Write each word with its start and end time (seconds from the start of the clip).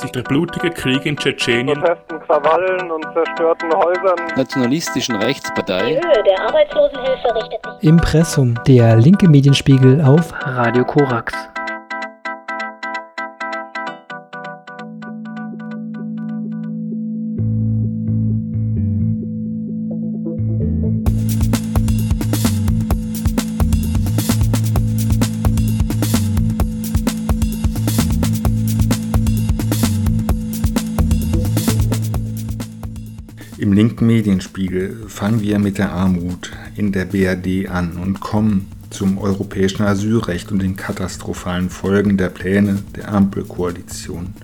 sich 0.00 0.12
der 0.12 0.22
blutige 0.22 0.70
Krieg 0.70 1.04
in 1.06 1.16
Tschetschenien, 1.16 1.80
Protesten, 1.80 2.20
Krawallen 2.20 2.90
und 2.90 3.04
zerstörten 3.12 3.72
Häusern. 3.72 4.16
nationalistischen 4.36 5.16
Rechtspartei. 5.16 5.86
Die 5.86 5.94
Höhe 5.96 6.22
der 6.24 6.40
Arbeitslosenhilfe 6.46 7.34
richtet 7.34 7.60
sich 7.80 7.88
Impressum, 7.88 8.54
der 8.66 8.96
linke 8.96 9.28
Medienspiegel 9.28 10.00
auf 10.02 10.32
Radio 10.44 10.84
Korax. 10.84 11.34
Fangen 35.24 35.40
wir 35.40 35.58
mit 35.58 35.78
der 35.78 35.90
Armut 35.90 36.50
in 36.76 36.92
der 36.92 37.06
BRD 37.06 37.70
an 37.70 37.96
und 37.96 38.20
kommen 38.20 38.66
zum 38.90 39.16
europäischen 39.16 39.82
Asylrecht 39.82 40.52
und 40.52 40.60
den 40.60 40.76
katastrophalen 40.76 41.70
Folgen 41.70 42.18
der 42.18 42.28
Pläne 42.28 42.82
der 42.94 43.08
Ampelkoalition, 43.08 44.34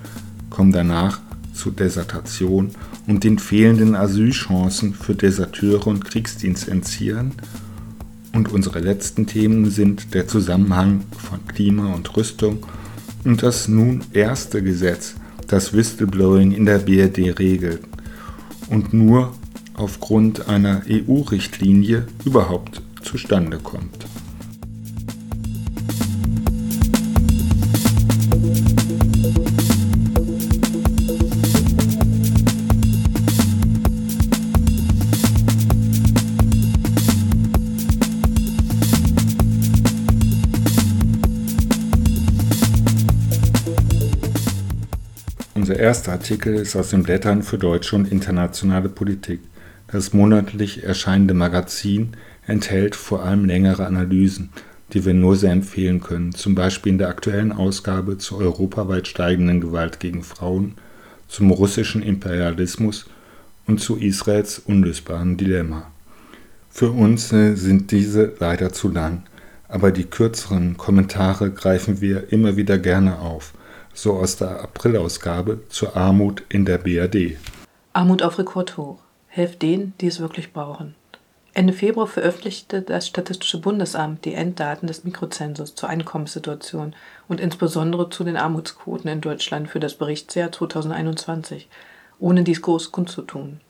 kommen 0.48 0.72
danach 0.72 1.20
zu 1.52 1.70
Desertation 1.70 2.70
und 3.06 3.24
den 3.24 3.38
fehlenden 3.38 3.94
Asylchancen 3.94 4.94
für 4.94 5.14
Deserteure 5.14 5.86
und 5.86 6.06
Kriegsdienstentziehern 6.06 7.32
und 8.32 8.50
unsere 8.50 8.80
letzten 8.80 9.26
Themen 9.26 9.70
sind 9.70 10.14
der 10.14 10.28
Zusammenhang 10.28 11.02
von 11.28 11.46
Klima 11.46 11.92
und 11.92 12.16
Rüstung 12.16 12.64
und 13.24 13.42
das 13.42 13.68
nun 13.68 14.00
erste 14.14 14.62
Gesetz, 14.62 15.14
das 15.46 15.74
Whistleblowing 15.74 16.52
in 16.52 16.64
der 16.64 16.78
BRD 16.78 17.38
regelt. 17.38 17.82
Und 18.70 18.94
nur 18.94 19.34
aufgrund 19.80 20.46
einer 20.48 20.82
EU-Richtlinie 20.88 22.06
überhaupt 22.24 22.82
zustande 23.02 23.58
kommt. 23.58 24.06
Unser 45.54 45.78
erster 45.78 46.12
Artikel 46.12 46.54
ist 46.54 46.76
aus 46.76 46.90
den 46.90 47.02
Blättern 47.02 47.42
für 47.42 47.56
deutsche 47.56 47.96
und 47.96 48.10
internationale 48.10 48.88
Politik. 48.88 49.40
Das 49.92 50.12
monatlich 50.12 50.84
erscheinende 50.84 51.34
Magazin 51.34 52.16
enthält 52.46 52.94
vor 52.94 53.24
allem 53.24 53.44
längere 53.44 53.86
Analysen, 53.86 54.50
die 54.92 55.04
wir 55.04 55.14
nur 55.14 55.36
sehr 55.36 55.52
empfehlen 55.52 56.00
können, 56.00 56.32
zum 56.32 56.54
Beispiel 56.54 56.92
in 56.92 56.98
der 56.98 57.08
aktuellen 57.08 57.52
Ausgabe 57.52 58.18
zur 58.18 58.38
europaweit 58.38 59.08
steigenden 59.08 59.60
Gewalt 59.60 59.98
gegen 59.98 60.22
Frauen, 60.22 60.74
zum 61.26 61.50
russischen 61.50 62.02
Imperialismus 62.02 63.06
und 63.66 63.80
zu 63.80 63.96
Israels 63.96 64.60
unlösbaren 64.60 65.36
Dilemma. 65.36 65.90
Für 66.70 66.90
uns 66.90 67.32
äh, 67.32 67.56
sind 67.56 67.90
diese 67.90 68.34
leider 68.38 68.72
zu 68.72 68.88
lang, 68.88 69.24
aber 69.68 69.90
die 69.90 70.04
kürzeren 70.04 70.76
Kommentare 70.76 71.50
greifen 71.50 72.00
wir 72.00 72.32
immer 72.32 72.56
wieder 72.56 72.78
gerne 72.78 73.18
auf, 73.18 73.54
so 73.92 74.14
aus 74.14 74.36
der 74.36 74.62
Aprilausgabe 74.62 75.62
zur 75.68 75.96
Armut 75.96 76.44
in 76.48 76.64
der 76.64 76.78
BRD. 76.78 77.36
Armut 77.92 78.22
auf 78.22 78.38
Rekordhoch. 78.38 78.98
Helft 79.30 79.62
denen, 79.62 79.94
die 80.00 80.08
es 80.08 80.18
wirklich 80.18 80.52
brauchen. 80.52 80.96
Ende 81.52 81.72
Februar 81.72 82.06
veröffentlichte 82.06 82.82
das 82.82 83.06
Statistische 83.06 83.60
Bundesamt 83.60 84.24
die 84.24 84.34
Enddaten 84.34 84.86
des 84.86 85.04
Mikrozensus 85.04 85.74
zur 85.74 85.88
Einkommenssituation 85.88 86.94
und 87.28 87.40
insbesondere 87.40 88.10
zu 88.10 88.24
den 88.24 88.36
Armutsquoten 88.36 89.08
in 89.08 89.20
Deutschland 89.20 89.68
für 89.68 89.80
das 89.80 89.94
Berichtsjahr 89.94 90.52
2021, 90.52 91.68
ohne 92.18 92.44
dies 92.44 92.62
groß 92.62 92.92
kundzutun. 92.92 93.60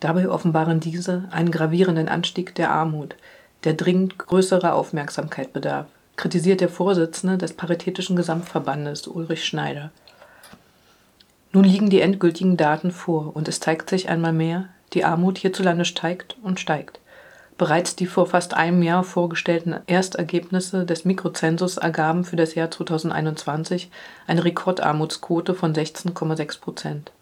Dabei 0.00 0.28
offenbaren 0.28 0.80
diese 0.80 1.24
einen 1.30 1.50
gravierenden 1.50 2.08
Anstieg 2.08 2.54
der 2.54 2.70
Armut, 2.70 3.16
der 3.64 3.74
dringend 3.74 4.18
größere 4.18 4.72
Aufmerksamkeit 4.72 5.52
bedarf, 5.52 5.86
kritisiert 6.16 6.60
der 6.60 6.68
Vorsitzende 6.68 7.38
des 7.38 7.52
Paritätischen 7.52 8.16
Gesamtverbandes 8.16 9.06
Ulrich 9.06 9.44
Schneider. 9.44 9.90
Nun 11.52 11.64
liegen 11.64 11.90
die 11.90 12.00
endgültigen 12.00 12.56
Daten 12.56 12.90
vor 12.90 13.34
und 13.34 13.48
es 13.48 13.60
zeigt 13.60 13.88
sich 13.88 14.08
einmal 14.08 14.32
mehr, 14.32 14.68
die 14.96 15.04
Armut 15.04 15.38
hierzulande 15.38 15.84
steigt 15.84 16.36
und 16.42 16.58
steigt. 16.58 17.00
Bereits 17.58 17.96
die 17.96 18.06
vor 18.06 18.26
fast 18.26 18.54
einem 18.54 18.82
Jahr 18.82 19.04
vorgestellten 19.04 19.76
Erstergebnisse 19.86 20.86
des 20.86 21.04
Mikrozensus 21.04 21.76
ergaben 21.76 22.24
für 22.24 22.36
das 22.36 22.54
Jahr 22.54 22.70
2021 22.70 23.90
eine 24.26 24.44
Rekordarmutsquote 24.44 25.54
von 25.54 25.74
16,6 25.74 26.60
Prozent. 26.60 27.12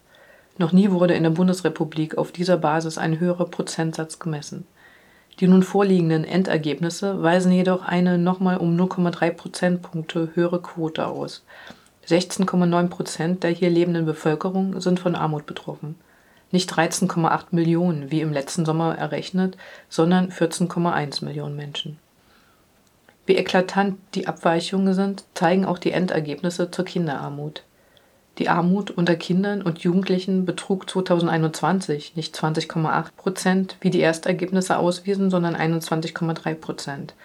Noch 0.57 0.71
nie 0.71 0.89
wurde 0.89 1.15
in 1.15 1.23
der 1.23 1.31
Bundesrepublik 1.31 2.17
auf 2.17 2.31
dieser 2.31 2.57
Basis 2.57 2.97
ein 2.97 3.19
höherer 3.19 3.45
Prozentsatz 3.45 4.19
gemessen. 4.19 4.65
Die 5.41 5.47
nun 5.47 5.63
vorliegenden 5.63 6.23
Endergebnisse 6.23 7.21
weisen 7.21 7.51
jedoch 7.51 7.83
eine 7.83 8.17
nochmal 8.17 8.55
um 8.57 8.77
0,3 8.77 9.31
Prozentpunkte 9.31 10.29
höhere 10.33 10.61
Quote 10.61 11.07
aus. 11.07 11.43
16,9 12.07 12.87
Prozent 12.87 13.43
der 13.43 13.51
hier 13.51 13.69
lebenden 13.69 14.05
Bevölkerung 14.05 14.79
sind 14.79 15.01
von 15.01 15.15
Armut 15.15 15.45
betroffen. 15.45 15.95
Nicht 16.55 16.71
13,8 16.71 17.47
Millionen 17.51 18.11
wie 18.11 18.21
im 18.21 18.31
letzten 18.31 18.63
Sommer 18.63 18.97
errechnet, 18.97 19.57
sondern 19.89 20.29
14,1 20.31 21.25
Millionen 21.25 21.57
Menschen. 21.57 21.99
Wie 23.25 23.35
eklatant 23.35 23.97
die 24.13 24.27
Abweichungen 24.29 24.93
sind, 24.93 25.25
zeigen 25.33 25.65
auch 25.65 25.77
die 25.77 25.91
Endergebnisse 25.91 26.71
zur 26.71 26.85
Kinderarmut. 26.85 27.63
Die 28.37 28.47
Armut 28.47 28.89
unter 28.89 29.17
Kindern 29.17 29.63
und 29.63 29.79
Jugendlichen 29.79 30.45
betrug 30.45 30.89
2021 30.89 32.15
nicht 32.15 32.33
20,8 32.33 33.07
Prozent, 33.17 33.75
wie 33.81 33.89
die 33.89 33.99
Erstergebnisse 33.99 34.77
auswiesen, 34.77 35.29
sondern 35.29 35.57
21,3 35.57 36.53
Prozent. 36.53 37.15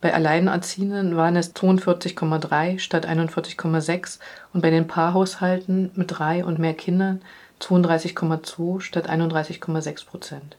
Bei 0.00 0.14
Alleinerziehenden 0.14 1.14
waren 1.14 1.36
es 1.36 1.54
42,3 1.54 2.78
statt 2.78 3.06
41,6 3.06 4.18
und 4.54 4.62
bei 4.62 4.70
den 4.70 4.86
Paarhaushalten 4.86 5.90
mit 5.94 6.18
drei 6.18 6.42
und 6.42 6.58
mehr 6.58 6.72
Kindern 6.72 7.20
32,2 7.60 8.80
statt 8.80 9.10
31,6 9.10 10.06
Prozent. 10.06 10.56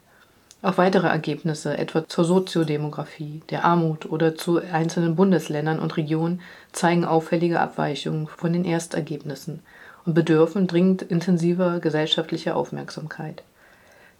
Auch 0.61 0.77
weitere 0.77 1.07
Ergebnisse, 1.07 1.77
etwa 1.77 2.07
zur 2.07 2.25
Soziodemografie, 2.25 3.41
der 3.49 3.63
Armut 3.63 4.05
oder 4.05 4.35
zu 4.35 4.59
einzelnen 4.59 5.15
Bundesländern 5.15 5.79
und 5.79 5.95
Regionen, 5.95 6.41
zeigen 6.73 7.05
auffällige 7.05 7.61
Abweichungen 7.61 8.27
von 8.27 8.51
den 8.51 8.65
Erstergebnissen 8.65 9.61
und 10.05 10.13
bedürfen 10.15 10.67
dringend 10.67 11.01
intensiver 11.01 11.79
gesellschaftlicher 11.79 12.57
Aufmerksamkeit. 12.57 13.43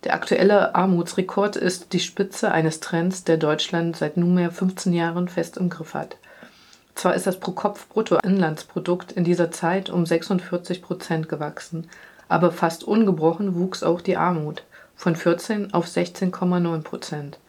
Der 0.05 0.13
aktuelle 0.13 0.75
Armutsrekord 0.75 1.57
ist 1.57 1.91
die 1.91 1.99
Spitze 1.99 2.51
eines 2.51 2.79
Trends, 2.79 3.25
der 3.25 3.35
Deutschland 3.35 3.97
seit 3.97 4.15
nunmehr 4.15 4.49
15 4.49 4.93
Jahren 4.93 5.27
fest 5.27 5.57
im 5.57 5.69
Griff 5.69 5.93
hat. 5.93 6.15
Zwar 6.95 7.15
ist 7.15 7.27
das 7.27 7.39
Pro-Kopf-Bruttoinlandsprodukt 7.39 9.11
in 9.11 9.25
dieser 9.25 9.51
Zeit 9.51 9.89
um 9.89 10.05
46 10.05 10.81
Prozent 10.81 11.27
gewachsen, 11.27 11.89
aber 12.29 12.51
fast 12.51 12.85
ungebrochen 12.85 13.55
wuchs 13.55 13.83
auch 13.83 13.99
die 13.99 14.15
Armut 14.15 14.63
von 14.95 15.15
14 15.15 15.73
auf 15.73 15.85
16,9 15.85 16.83
Prozent. 16.83 17.39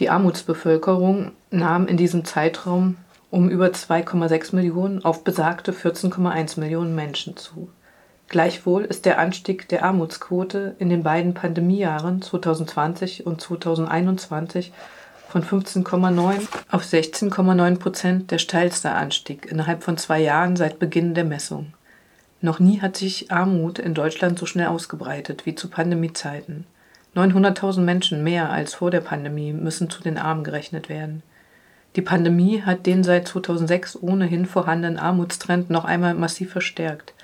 Die 0.00 0.10
Armutsbevölkerung 0.10 1.32
nahm 1.50 1.86
in 1.86 1.96
diesem 1.96 2.24
Zeitraum 2.24 2.96
um 3.30 3.48
über 3.48 3.66
2,6 3.66 4.54
Millionen 4.54 5.04
auf 5.04 5.24
besagte 5.24 5.72
14,1 5.72 6.58
Millionen 6.60 6.94
Menschen 6.94 7.36
zu. 7.36 7.68
Gleichwohl 8.28 8.84
ist 8.84 9.04
der 9.04 9.18
Anstieg 9.18 9.68
der 9.68 9.84
Armutsquote 9.84 10.76
in 10.78 10.88
den 10.88 11.02
beiden 11.02 11.34
Pandemiejahren 11.34 12.22
2020 12.22 13.26
und 13.26 13.40
2021 13.40 14.72
von 15.28 15.42
15,9 15.42 16.46
auf 16.70 16.82
16,9 16.82 17.78
Prozent 17.78 18.30
der 18.30 18.38
steilste 18.38 18.92
Anstieg 18.92 19.46
innerhalb 19.46 19.82
von 19.82 19.96
zwei 19.96 20.20
Jahren 20.20 20.54
seit 20.54 20.78
Beginn 20.78 21.14
der 21.14 21.24
Messung. 21.24 21.72
Noch 22.44 22.60
nie 22.60 22.82
hat 22.82 22.94
sich 22.94 23.32
Armut 23.32 23.78
in 23.78 23.94
Deutschland 23.94 24.38
so 24.38 24.44
schnell 24.44 24.66
ausgebreitet 24.66 25.46
wie 25.46 25.54
zu 25.54 25.70
Pandemiezeiten. 25.70 26.66
900.000 27.16 27.80
Menschen 27.80 28.22
mehr 28.22 28.50
als 28.50 28.74
vor 28.74 28.90
der 28.90 29.00
Pandemie 29.00 29.54
müssen 29.54 29.88
zu 29.88 30.02
den 30.02 30.18
Armen 30.18 30.44
gerechnet 30.44 30.90
werden. 30.90 31.22
Die 31.96 32.02
Pandemie 32.02 32.60
hat 32.60 32.84
den 32.84 33.02
seit 33.02 33.28
2006 33.28 33.96
ohnehin 34.02 34.44
vorhandenen 34.44 34.98
Armutstrend 34.98 35.70
noch 35.70 35.86
einmal 35.86 36.12
massiv 36.12 36.52
verstärkt. 36.52 37.14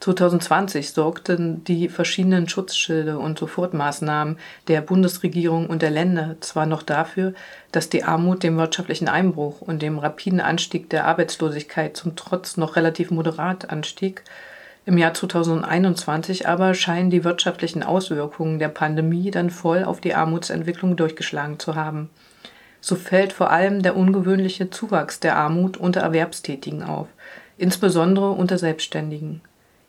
2020 0.00 0.90
sorgten 0.90 1.64
die 1.64 1.88
verschiedenen 1.88 2.46
Schutzschilde 2.46 3.18
und 3.18 3.38
Sofortmaßnahmen 3.38 4.36
der 4.68 4.82
Bundesregierung 4.82 5.68
und 5.68 5.80
der 5.80 5.90
Länder 5.90 6.36
zwar 6.40 6.66
noch 6.66 6.82
dafür, 6.82 7.32
dass 7.72 7.88
die 7.88 8.04
Armut 8.04 8.42
dem 8.42 8.58
wirtschaftlichen 8.58 9.08
Einbruch 9.08 9.62
und 9.62 9.80
dem 9.80 9.98
rapiden 9.98 10.40
Anstieg 10.40 10.90
der 10.90 11.06
Arbeitslosigkeit 11.06 11.96
zum 11.96 12.14
Trotz 12.14 12.58
noch 12.58 12.76
relativ 12.76 13.10
moderat 13.10 13.70
anstieg, 13.70 14.22
Im 14.90 14.98
Jahr 14.98 15.14
2021 15.14 16.48
aber 16.48 16.74
scheinen 16.74 17.10
die 17.10 17.22
wirtschaftlichen 17.22 17.84
Auswirkungen 17.84 18.58
der 18.58 18.70
Pandemie 18.70 19.30
dann 19.30 19.50
voll 19.50 19.84
auf 19.84 20.00
die 20.00 20.16
Armutsentwicklung 20.16 20.96
durchgeschlagen 20.96 21.60
zu 21.60 21.76
haben. 21.76 22.10
So 22.80 22.96
fällt 22.96 23.32
vor 23.32 23.52
allem 23.52 23.84
der 23.84 23.96
ungewöhnliche 23.96 24.68
Zuwachs 24.68 25.20
der 25.20 25.36
Armut 25.36 25.76
unter 25.76 26.00
Erwerbstätigen 26.00 26.82
auf, 26.82 27.06
insbesondere 27.56 28.32
unter 28.32 28.58
Selbstständigen. 28.58 29.42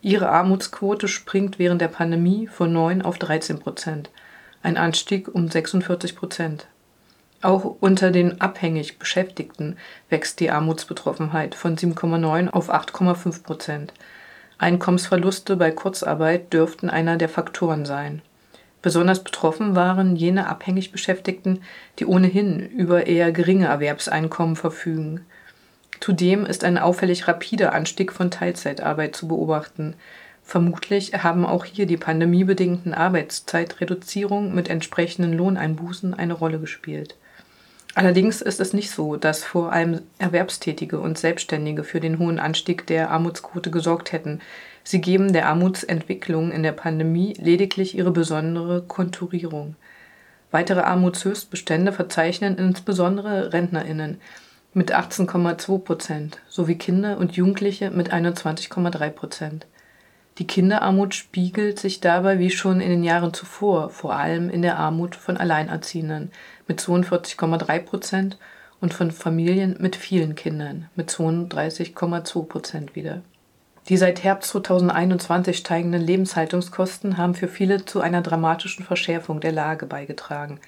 Ihre 0.03 0.29
Armutsquote 0.29 1.07
springt 1.07 1.57
während 1.57 1.81
der 1.81 1.87
Pandemie 1.87 2.45
von 2.45 2.71
9 2.71 3.01
auf 3.01 3.17
13 3.17 3.57
Prozent, 3.57 4.11
ein 4.61 4.77
Anstieg 4.77 5.33
um 5.33 5.49
46 5.49 6.15
Prozent. 6.15 6.67
Auch 7.41 7.77
unter 7.79 8.11
den 8.11 8.39
abhängig 8.39 8.99
Beschäftigten 8.99 9.77
wächst 10.09 10.39
die 10.39 10.51
Armutsbetroffenheit 10.51 11.55
von 11.55 11.75
7,9 11.75 12.51
auf 12.51 12.71
8,5 12.71 13.41
Prozent. 13.41 13.93
Einkommensverluste 14.61 15.55
bei 15.55 15.71
Kurzarbeit 15.71 16.53
dürften 16.53 16.91
einer 16.91 17.17
der 17.17 17.29
Faktoren 17.29 17.83
sein. 17.83 18.21
Besonders 18.83 19.23
betroffen 19.23 19.75
waren 19.75 20.15
jene 20.15 20.47
abhängig 20.47 20.91
Beschäftigten, 20.91 21.63
die 21.97 22.05
ohnehin 22.05 22.59
über 22.59 23.07
eher 23.07 23.31
geringe 23.31 23.65
Erwerbseinkommen 23.65 24.55
verfügen. 24.55 25.25
Zudem 25.99 26.45
ist 26.45 26.63
ein 26.63 26.77
auffällig 26.77 27.27
rapider 27.27 27.73
Anstieg 27.73 28.11
von 28.11 28.29
Teilzeitarbeit 28.29 29.15
zu 29.15 29.27
beobachten. 29.27 29.95
Vermutlich 30.43 31.13
haben 31.13 31.43
auch 31.43 31.65
hier 31.65 31.87
die 31.87 31.97
pandemiebedingten 31.97 32.93
Arbeitszeitreduzierungen 32.93 34.53
mit 34.53 34.69
entsprechenden 34.69 35.33
Lohneinbußen 35.33 36.13
eine 36.13 36.33
Rolle 36.33 36.59
gespielt. 36.59 37.15
Allerdings 37.93 38.41
ist 38.41 38.61
es 38.61 38.73
nicht 38.73 38.91
so, 38.91 39.17
dass 39.17 39.43
vor 39.43 39.73
allem 39.73 40.01
Erwerbstätige 40.17 40.99
und 40.99 41.17
Selbstständige 41.17 41.83
für 41.83 41.99
den 41.99 42.19
hohen 42.19 42.39
Anstieg 42.39 42.87
der 42.87 43.11
Armutsquote 43.11 43.69
gesorgt 43.69 44.13
hätten. 44.13 44.39
Sie 44.83 45.01
geben 45.01 45.33
der 45.33 45.47
Armutsentwicklung 45.47 46.51
in 46.51 46.63
der 46.63 46.71
Pandemie 46.71 47.33
lediglich 47.37 47.97
ihre 47.97 48.11
besondere 48.11 48.81
Konturierung. 48.81 49.75
Weitere 50.51 50.81
Armutshöchstbestände 50.81 51.91
verzeichnen 51.91 52.57
insbesondere 52.57 53.51
Rentnerinnen 53.51 54.21
mit 54.73 54.93
18,2 54.93 55.79
Prozent 55.79 56.39
sowie 56.47 56.75
Kinder 56.75 57.17
und 57.17 57.33
Jugendliche 57.33 57.91
mit 57.91 58.13
21,3 58.13 59.09
Prozent. 59.09 59.67
Die 60.37 60.47
Kinderarmut 60.47 61.13
spiegelt 61.13 61.79
sich 61.79 61.99
dabei 61.99 62.39
wie 62.39 62.49
schon 62.49 62.79
in 62.79 62.89
den 62.89 63.03
Jahren 63.03 63.33
zuvor 63.33 63.89
vor 63.89 64.15
allem 64.15 64.49
in 64.49 64.61
der 64.61 64.77
Armut 64.77 65.15
von 65.15 65.37
Alleinerziehenden 65.37 66.31
mit 66.67 66.79
42,3 66.79 67.79
Prozent 67.79 68.37
und 68.79 68.93
von 68.93 69.11
Familien 69.11 69.75
mit 69.79 69.95
vielen 69.95 70.35
Kindern 70.35 70.89
mit 70.95 71.09
32,2 71.09 72.45
Prozent 72.45 72.95
wieder. 72.95 73.21
Die 73.89 73.97
seit 73.97 74.23
Herbst 74.23 74.51
2021 74.51 75.57
steigenden 75.57 76.01
Lebenshaltungskosten 76.01 77.17
haben 77.17 77.33
für 77.33 77.47
viele 77.47 77.83
zu 77.85 77.99
einer 77.99 78.21
dramatischen 78.21 78.85
Verschärfung 78.85 79.41
der 79.41 79.51
Lage 79.51 79.85
beigetragen. 79.85 80.59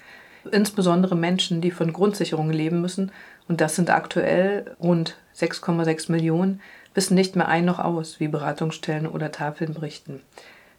Insbesondere 0.50 1.16
Menschen, 1.16 1.60
die 1.60 1.70
von 1.70 1.92
Grundsicherungen 1.92 2.52
leben 2.52 2.80
müssen, 2.80 3.12
und 3.48 3.60
das 3.60 3.76
sind 3.76 3.90
aktuell 3.90 4.74
rund 4.82 5.16
6,6 5.36 6.10
Millionen, 6.10 6.60
wissen 6.94 7.14
nicht 7.14 7.36
mehr 7.36 7.48
ein 7.48 7.64
noch 7.64 7.78
aus, 7.78 8.20
wie 8.20 8.28
Beratungsstellen 8.28 9.06
oder 9.06 9.32
Tafeln 9.32 9.74
berichten. 9.74 10.20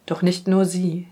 Doch 0.06 0.22
nicht 0.22 0.48
nur 0.48 0.64
sie. 0.64 1.06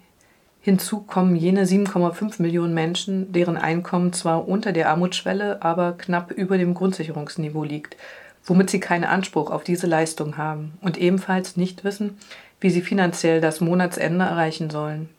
Hinzu 0.60 1.00
kommen 1.00 1.36
jene 1.36 1.64
7,5 1.64 2.40
Millionen 2.40 2.72
Menschen, 2.72 3.32
deren 3.32 3.58
Einkommen 3.58 4.12
zwar 4.14 4.48
unter 4.48 4.72
der 4.72 4.88
Armutsschwelle, 4.88 5.62
aber 5.62 5.92
knapp 5.92 6.30
über 6.30 6.56
dem 6.56 6.72
Grundsicherungsniveau 6.72 7.64
liegt, 7.64 7.96
womit 8.44 8.70
sie 8.70 8.80
keinen 8.80 9.04
Anspruch 9.04 9.50
auf 9.50 9.64
diese 9.64 9.86
Leistung 9.86 10.38
haben 10.38 10.78
und 10.80 10.96
ebenfalls 10.96 11.56
nicht 11.56 11.84
wissen, 11.84 12.16
wie 12.60 12.70
sie 12.70 12.80
finanziell 12.80 13.42
das 13.42 13.60
Monatsende 13.60 14.24
erreichen 14.24 14.70
sollen. 14.70 15.10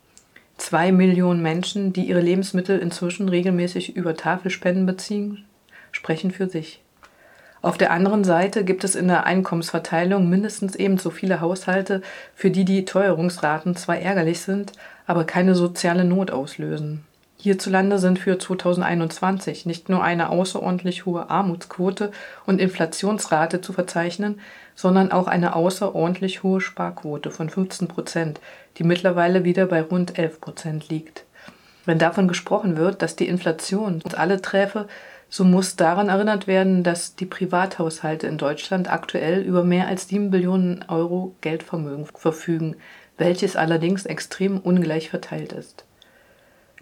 Zwei 0.57 0.91
Millionen 0.91 1.41
Menschen, 1.41 1.91
die 1.93 2.05
ihre 2.05 2.21
Lebensmittel 2.21 2.79
inzwischen 2.79 3.29
regelmäßig 3.29 3.95
über 3.95 4.15
Tafelspenden 4.15 4.85
beziehen, 4.85 5.45
sprechen 5.91 6.31
für 6.31 6.49
sich. 6.49 6.81
Auf 7.65 7.79
der 7.79 7.89
anderen 7.89 8.23
Seite 8.23 8.63
gibt 8.63 8.83
es 8.83 8.93
in 8.93 9.07
der 9.07 9.25
Einkommensverteilung 9.25 10.29
mindestens 10.29 10.75
ebenso 10.75 11.09
viele 11.09 11.41
Haushalte, 11.41 12.03
für 12.35 12.51
die 12.51 12.63
die 12.63 12.85
Teuerungsraten 12.85 13.75
zwar 13.75 13.97
ärgerlich 13.97 14.41
sind, 14.41 14.73
aber 15.07 15.23
keine 15.23 15.55
soziale 15.55 16.05
Not 16.05 16.29
auslösen. 16.29 17.05
Hierzulande 17.39 17.97
sind 17.97 18.19
für 18.19 18.37
2021 18.37 19.65
nicht 19.65 19.89
nur 19.89 20.03
eine 20.03 20.29
außerordentlich 20.29 21.07
hohe 21.07 21.31
Armutsquote 21.31 22.11
und 22.45 22.61
Inflationsrate 22.61 23.61
zu 23.61 23.73
verzeichnen, 23.73 24.39
sondern 24.75 25.11
auch 25.11 25.25
eine 25.25 25.55
außerordentlich 25.55 26.43
hohe 26.43 26.61
Sparquote 26.61 27.31
von 27.31 27.49
15 27.49 27.87
Prozent, 27.87 28.41
die 28.77 28.83
mittlerweile 28.83 29.43
wieder 29.43 29.65
bei 29.65 29.81
rund 29.81 30.19
11 30.19 30.39
Prozent 30.39 30.89
liegt. 30.89 31.23
Wenn 31.85 31.97
davon 31.97 32.27
gesprochen 32.27 32.77
wird, 32.77 33.01
dass 33.01 33.15
die 33.15 33.27
Inflation 33.27 34.01
uns 34.03 34.13
alle 34.13 34.39
träfe, 34.41 34.87
so 35.29 35.43
muss 35.43 35.75
daran 35.75 36.09
erinnert 36.09 36.47
werden, 36.47 36.83
dass 36.83 37.15
die 37.15 37.25
Privathaushalte 37.25 38.27
in 38.27 38.37
Deutschland 38.37 38.91
aktuell 38.91 39.41
über 39.41 39.63
mehr 39.63 39.87
als 39.87 40.07
7 40.07 40.31
Billionen 40.31 40.85
Euro 40.87 41.35
Geldvermögen 41.41 42.05
verfügen, 42.13 42.75
welches 43.17 43.55
allerdings 43.55 44.05
extrem 44.05 44.59
ungleich 44.59 45.09
verteilt 45.09 45.53
ist. 45.53 45.85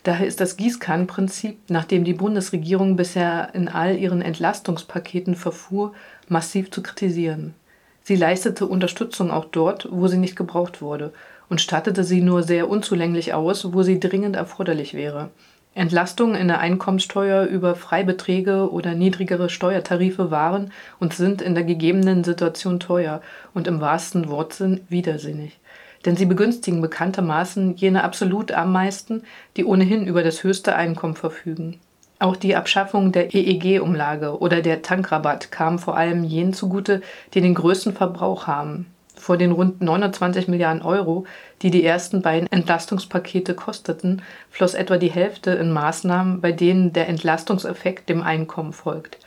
Daher 0.03 0.27
ist 0.27 0.41
das 0.41 0.57
Gießkannenprinzip, 0.57 1.69
nach 1.69 1.85
dem 1.85 2.03
die 2.03 2.13
Bundesregierung 2.13 2.97
bisher 2.97 3.49
in 3.53 3.69
all 3.69 3.97
ihren 3.97 4.21
Entlastungspaketen 4.21 5.35
verfuhr, 5.35 5.93
massiv 6.27 6.71
zu 6.71 6.83
kritisieren. 6.83 7.55
Sie 8.01 8.17
leistete 8.17 8.65
Unterstützung 8.65 9.31
auch 9.31 9.45
dort, 9.45 9.87
wo 9.89 10.07
sie 10.07 10.17
nicht 10.17 10.35
gebraucht 10.35 10.81
wurde, 10.81 11.13
und 11.47 11.61
stattete 11.61 12.03
sie 12.03 12.21
nur 12.21 12.43
sehr 12.43 12.69
unzulänglich 12.69 13.33
aus, 13.33 13.73
wo 13.73 13.81
sie 13.83 13.99
dringend 13.99 14.35
erforderlich 14.35 14.93
wäre. 14.93 15.29
Entlastungen 15.75 16.35
in 16.35 16.47
der 16.47 16.59
Einkommenssteuer 16.59 17.45
über 17.45 17.75
Freibeträge 17.75 18.71
oder 18.71 18.93
niedrigere 18.93 19.49
Steuertarife 19.49 20.29
waren 20.29 20.71
und 20.99 21.13
sind 21.13 21.41
in 21.41 21.55
der 21.55 21.63
gegebenen 21.63 22.23
Situation 22.23 22.79
teuer 22.79 23.21
und 23.55 23.67
im 23.67 23.81
wahrsten 23.81 24.29
Wortsinn 24.29 24.81
widersinnig. 24.89 25.59
Denn 26.05 26.15
sie 26.15 26.25
begünstigen 26.25 26.81
bekanntermaßen 26.81 27.75
jene 27.75 28.03
absolut 28.03 28.51
am 28.51 28.71
meisten, 28.71 29.23
die 29.57 29.65
ohnehin 29.65 30.05
über 30.05 30.21
das 30.21 30.43
höchste 30.43 30.75
Einkommen 30.75 31.15
verfügen. 31.15 31.79
Auch 32.19 32.35
die 32.35 32.55
Abschaffung 32.55 33.11
der 33.11 33.33
EEG-Umlage 33.33 34.37
oder 34.39 34.61
der 34.61 34.81
Tankrabatt 34.81 35.51
kam 35.51 35.79
vor 35.79 35.97
allem 35.97 36.23
jenen 36.23 36.53
zugute, 36.53 37.01
die 37.33 37.41
den 37.41 37.55
größten 37.55 37.93
Verbrauch 37.93 38.45
haben. 38.45 38.92
Vor 39.15 39.37
den 39.37 39.51
rund 39.51 39.81
29 39.81 40.47
Milliarden 40.47 40.81
Euro, 40.81 41.25
die 41.61 41.71
die 41.71 41.85
ersten 41.85 42.21
beiden 42.21 42.51
Entlastungspakete 42.51 43.53
kosteten, 43.53 44.21
floss 44.49 44.73
etwa 44.73 44.97
die 44.97 45.11
Hälfte 45.11 45.51
in 45.51 45.71
Maßnahmen, 45.71 46.41
bei 46.41 46.51
denen 46.51 46.93
der 46.93 47.07
Entlastungseffekt 47.07 48.09
dem 48.09 48.21
Einkommen 48.21 48.73
folgt. 48.73 49.17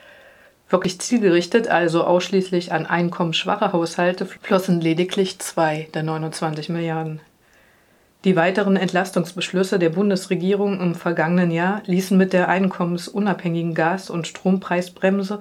Wirklich 0.68 1.00
zielgerichtet, 1.00 1.68
also 1.68 2.04
ausschließlich 2.04 2.72
an 2.72 2.86
einkommensschwache 2.86 3.72
Haushalte, 3.72 4.26
flossen 4.26 4.80
lediglich 4.80 5.38
zwei 5.38 5.88
der 5.94 6.02
29 6.02 6.68
Milliarden. 6.70 7.20
Die 8.24 8.34
weiteren 8.34 8.76
Entlastungsbeschlüsse 8.76 9.78
der 9.78 9.90
Bundesregierung 9.90 10.80
im 10.80 10.96
vergangenen 10.96 11.52
Jahr 11.52 11.82
ließen 11.86 12.18
mit 12.18 12.32
der 12.32 12.48
einkommensunabhängigen 12.48 13.74
Gas- 13.74 14.10
und 14.10 14.26
Strompreisbremse 14.26 15.38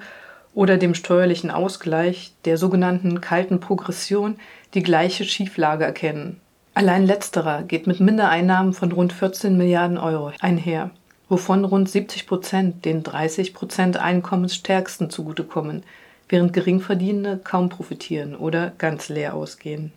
oder 0.56 0.78
dem 0.78 0.96
steuerlichen 0.96 1.52
Ausgleich, 1.52 2.34
der 2.46 2.58
sogenannten 2.58 3.22
kalten 3.22 3.60
Progression, 3.60 4.38
die 4.74 4.82
gleiche 4.82 5.26
Schieflage 5.26 5.84
erkennen. 5.84 6.40
Allein 6.74 7.06
letzterer 7.06 7.62
geht 7.64 7.88
mit 7.88 8.00
Mindereinnahmen 8.00 8.74
von 8.74 8.92
rund 8.92 9.14
14 9.14 9.56
Milliarden 9.58 9.98
Euro 9.98 10.32
einher, 10.40 10.92
wovon 11.30 11.66
rund 11.66 11.90
70 11.90 12.26
Prozent 12.26 12.86
den 12.86 13.04
30 13.04 13.54
Prozent 13.54 13.98
Einkommensstärksten 13.98 15.10
zugutekommen, 15.10 15.84
während 16.30 16.54
Geringverdienende 16.54 17.38
kaum 17.44 17.70
profitieren 17.70 18.36
oder 18.36 18.72
ganz 18.78 19.10
leer 19.10 19.36
ausgehen. 19.36 19.92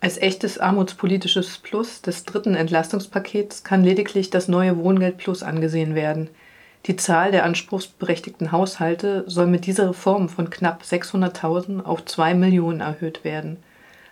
Als 0.00 0.18
echtes 0.18 0.58
armutspolitisches 0.58 1.58
Plus 1.58 2.02
des 2.02 2.24
dritten 2.24 2.54
Entlastungspakets 2.54 3.64
kann 3.64 3.82
lediglich 3.82 4.30
das 4.30 4.46
neue 4.46 4.76
Wohngeld 4.76 5.18
Plus 5.18 5.44
angesehen 5.44 5.94
werden– 5.94 6.30
die 6.86 6.96
Zahl 6.96 7.32
der 7.32 7.44
anspruchsberechtigten 7.44 8.52
Haushalte 8.52 9.24
soll 9.26 9.46
mit 9.46 9.66
dieser 9.66 9.90
Reform 9.90 10.28
von 10.28 10.48
knapp 10.50 10.82
600.000 10.82 11.84
auf 11.84 12.04
2 12.04 12.34
Millionen 12.34 12.80
erhöht 12.80 13.24
werden. 13.24 13.58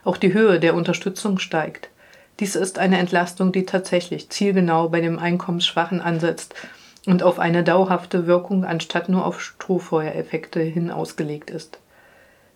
Auch 0.04 0.16
die 0.16 0.34
Höhe 0.34 0.60
der 0.60 0.74
Unterstützung 0.74 1.38
steigt. 1.38 1.88
Dies 2.38 2.54
ist 2.54 2.78
eine 2.78 2.98
Entlastung, 2.98 3.50
die 3.50 3.64
tatsächlich 3.64 4.28
zielgenau 4.28 4.88
bei 4.88 5.00
dem 5.00 5.18
Einkommensschwachen 5.18 6.02
ansetzt 6.02 6.54
und 7.06 7.22
auf 7.22 7.38
eine 7.38 7.64
dauerhafte 7.64 8.26
Wirkung 8.26 8.64
anstatt 8.64 9.08
nur 9.08 9.24
auf 9.24 9.40
Strohfeuereffekte 9.40 10.60
hin 10.60 10.90
ausgelegt 10.90 11.50
ist. 11.50 11.78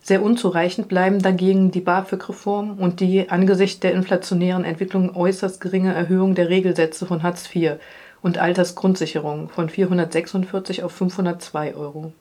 Sehr 0.03 0.23
unzureichend 0.23 0.87
bleiben 0.87 1.21
dagegen 1.21 1.71
die 1.71 1.81
BAföG-Reform 1.81 2.79
und 2.79 2.99
die 2.99 3.29
angesichts 3.29 3.79
der 3.79 3.93
inflationären 3.93 4.65
Entwicklung 4.65 5.15
äußerst 5.15 5.61
geringe 5.61 5.93
Erhöhung 5.93 6.33
der 6.33 6.49
Regelsätze 6.49 7.05
von 7.05 7.21
Hartz 7.21 7.47
IV, 7.53 7.73
und 8.21 8.37
Altersgrundsicherung 8.37 9.49
von 9.49 9.69
446 9.69 10.83
auf 10.83 10.91
502 10.91 11.75
Euro. 11.75 12.13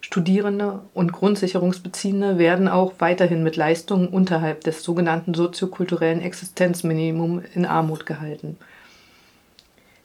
Studierende 0.00 0.80
und 0.94 1.12
Grundsicherungsbeziehende 1.12 2.36
werden 2.36 2.66
auch 2.68 2.94
weiterhin 2.98 3.44
mit 3.44 3.56
Leistungen 3.56 4.08
unterhalb 4.08 4.62
des 4.62 4.82
sogenannten 4.82 5.32
soziokulturellen 5.32 6.20
Existenzminimum 6.20 7.42
in 7.54 7.64
Armut 7.64 8.04
gehalten. 8.04 8.56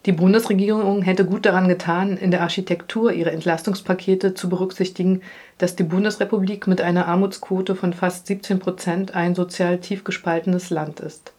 Die 0.05 0.13
Bundesregierung 0.13 1.01
hätte 1.01 1.25
gut 1.25 1.45
daran 1.45 1.67
getan, 1.67 2.15
in 2.15 2.31
der 2.31 2.41
Architektur 2.41 3.11
ihrer 3.11 3.33
Entlastungspakete 3.33 4.35
zu 4.35 4.47
berücksichtigen, 4.47 5.21
dass 5.57 5.75
die 5.75 5.83
Bundesrepublik 5.83 6.67
mit 6.67 6.79
einer 6.79 7.07
Armutsquote 7.07 7.75
von 7.75 7.91
fast 7.91 8.27
17 8.27 8.59
Prozent 8.59 9.15
ein 9.15 9.35
sozial 9.35 9.79
tief 9.79 10.05
gespaltenes 10.05 10.69
Land 10.69 11.01
ist. 11.01 11.33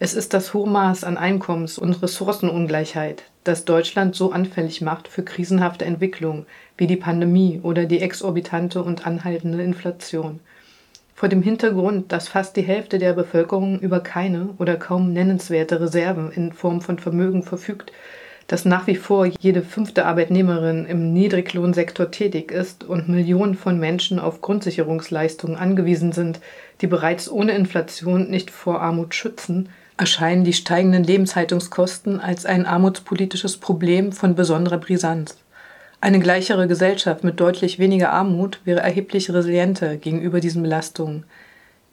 Es 0.00 0.14
ist 0.14 0.32
das 0.32 0.54
hohe 0.54 0.68
Maß 0.68 1.02
an 1.02 1.16
Einkommens- 1.16 1.76
und 1.76 2.00
Ressourcenungleichheit, 2.00 3.24
das 3.42 3.64
Deutschland 3.64 4.14
so 4.14 4.30
anfällig 4.30 4.80
macht 4.80 5.08
für 5.08 5.24
krisenhafte 5.24 5.84
Entwicklungen 5.84 6.46
wie 6.76 6.86
die 6.86 6.94
Pandemie 6.94 7.58
oder 7.64 7.84
die 7.84 8.00
exorbitante 8.00 8.80
und 8.80 9.08
anhaltende 9.08 9.60
Inflation. 9.60 10.38
Vor 11.16 11.28
dem 11.28 11.42
Hintergrund, 11.42 12.12
dass 12.12 12.28
fast 12.28 12.54
die 12.56 12.62
Hälfte 12.62 13.00
der 13.00 13.12
Bevölkerung 13.12 13.80
über 13.80 13.98
keine 13.98 14.50
oder 14.58 14.76
kaum 14.76 15.12
nennenswerte 15.12 15.80
Reserven 15.80 16.30
in 16.30 16.52
Form 16.52 16.80
von 16.80 17.00
Vermögen 17.00 17.42
verfügt, 17.42 17.90
dass 18.46 18.64
nach 18.64 18.86
wie 18.86 18.94
vor 18.94 19.26
jede 19.26 19.62
fünfte 19.62 20.06
Arbeitnehmerin 20.06 20.86
im 20.86 21.12
Niedriglohnsektor 21.12 22.12
tätig 22.12 22.52
ist 22.52 22.84
und 22.84 23.08
Millionen 23.08 23.56
von 23.56 23.80
Menschen 23.80 24.20
auf 24.20 24.42
Grundsicherungsleistungen 24.42 25.56
angewiesen 25.56 26.12
sind, 26.12 26.38
die 26.82 26.86
bereits 26.86 27.28
ohne 27.28 27.50
Inflation 27.52 28.30
nicht 28.30 28.52
vor 28.52 28.80
Armut 28.80 29.12
schützen, 29.16 29.70
erscheinen 29.98 30.44
die 30.44 30.52
steigenden 30.52 31.04
Lebenshaltungskosten 31.04 32.20
als 32.20 32.46
ein 32.46 32.64
armutspolitisches 32.64 33.58
Problem 33.58 34.12
von 34.12 34.34
besonderer 34.34 34.78
Brisanz. 34.78 35.36
Eine 36.00 36.20
gleichere 36.20 36.68
Gesellschaft 36.68 37.24
mit 37.24 37.40
deutlich 37.40 37.80
weniger 37.80 38.12
Armut 38.12 38.60
wäre 38.64 38.80
erheblich 38.80 39.30
resilienter 39.30 39.96
gegenüber 39.96 40.38
diesen 40.38 40.62
Belastungen. 40.62 41.24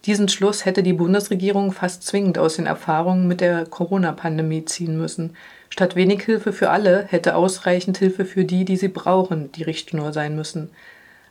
Diesen 0.05 0.29
Schluss 0.29 0.65
hätte 0.65 0.83
die 0.83 0.93
Bundesregierung 0.93 1.71
fast 1.71 2.03
zwingend 2.03 2.37
aus 2.37 2.57
den 2.57 2.67
Erfahrungen 2.67 3.27
mit 3.27 3.41
der 3.41 3.65
Corona-Pandemie 3.65 4.63
ziehen 4.65 4.99
müssen. 4.99 5.35
Statt 5.69 5.95
wenig 5.95 6.21
Hilfe 6.21 6.53
für 6.53 6.69
alle 6.69 7.05
hätte 7.09 7.35
ausreichend 7.35 7.97
Hilfe 7.97 8.25
für 8.25 8.45
die, 8.45 8.65
die 8.65 8.77
sie 8.77 8.89
brauchen, 8.89 9.51
die 9.53 9.63
Richtschnur 9.63 10.13
sein 10.13 10.35
müssen. 10.35 10.69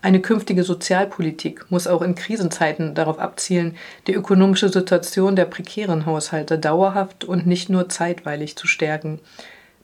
Eine 0.05 0.21
künftige 0.21 0.65
Sozialpolitik 0.65 1.71
muss 1.71 1.87
auch 1.87 2.03
in 2.03 2.15
Krisenzeiten 2.15 2.95
darauf 2.95 3.19
abzielen, 3.19 3.75
die 4.07 4.13
ökonomische 4.13 4.69
Situation 4.69 5.35
der 5.35 5.47
prekären 5.47 6.05
Haushalte 6.05 6.59
dauerhaft 6.59 7.25
und 7.25 7.47
nicht 7.47 7.71
nur 7.71 7.89
zeitweilig 7.89 8.55
zu 8.57 8.67
stärken. 8.67 9.19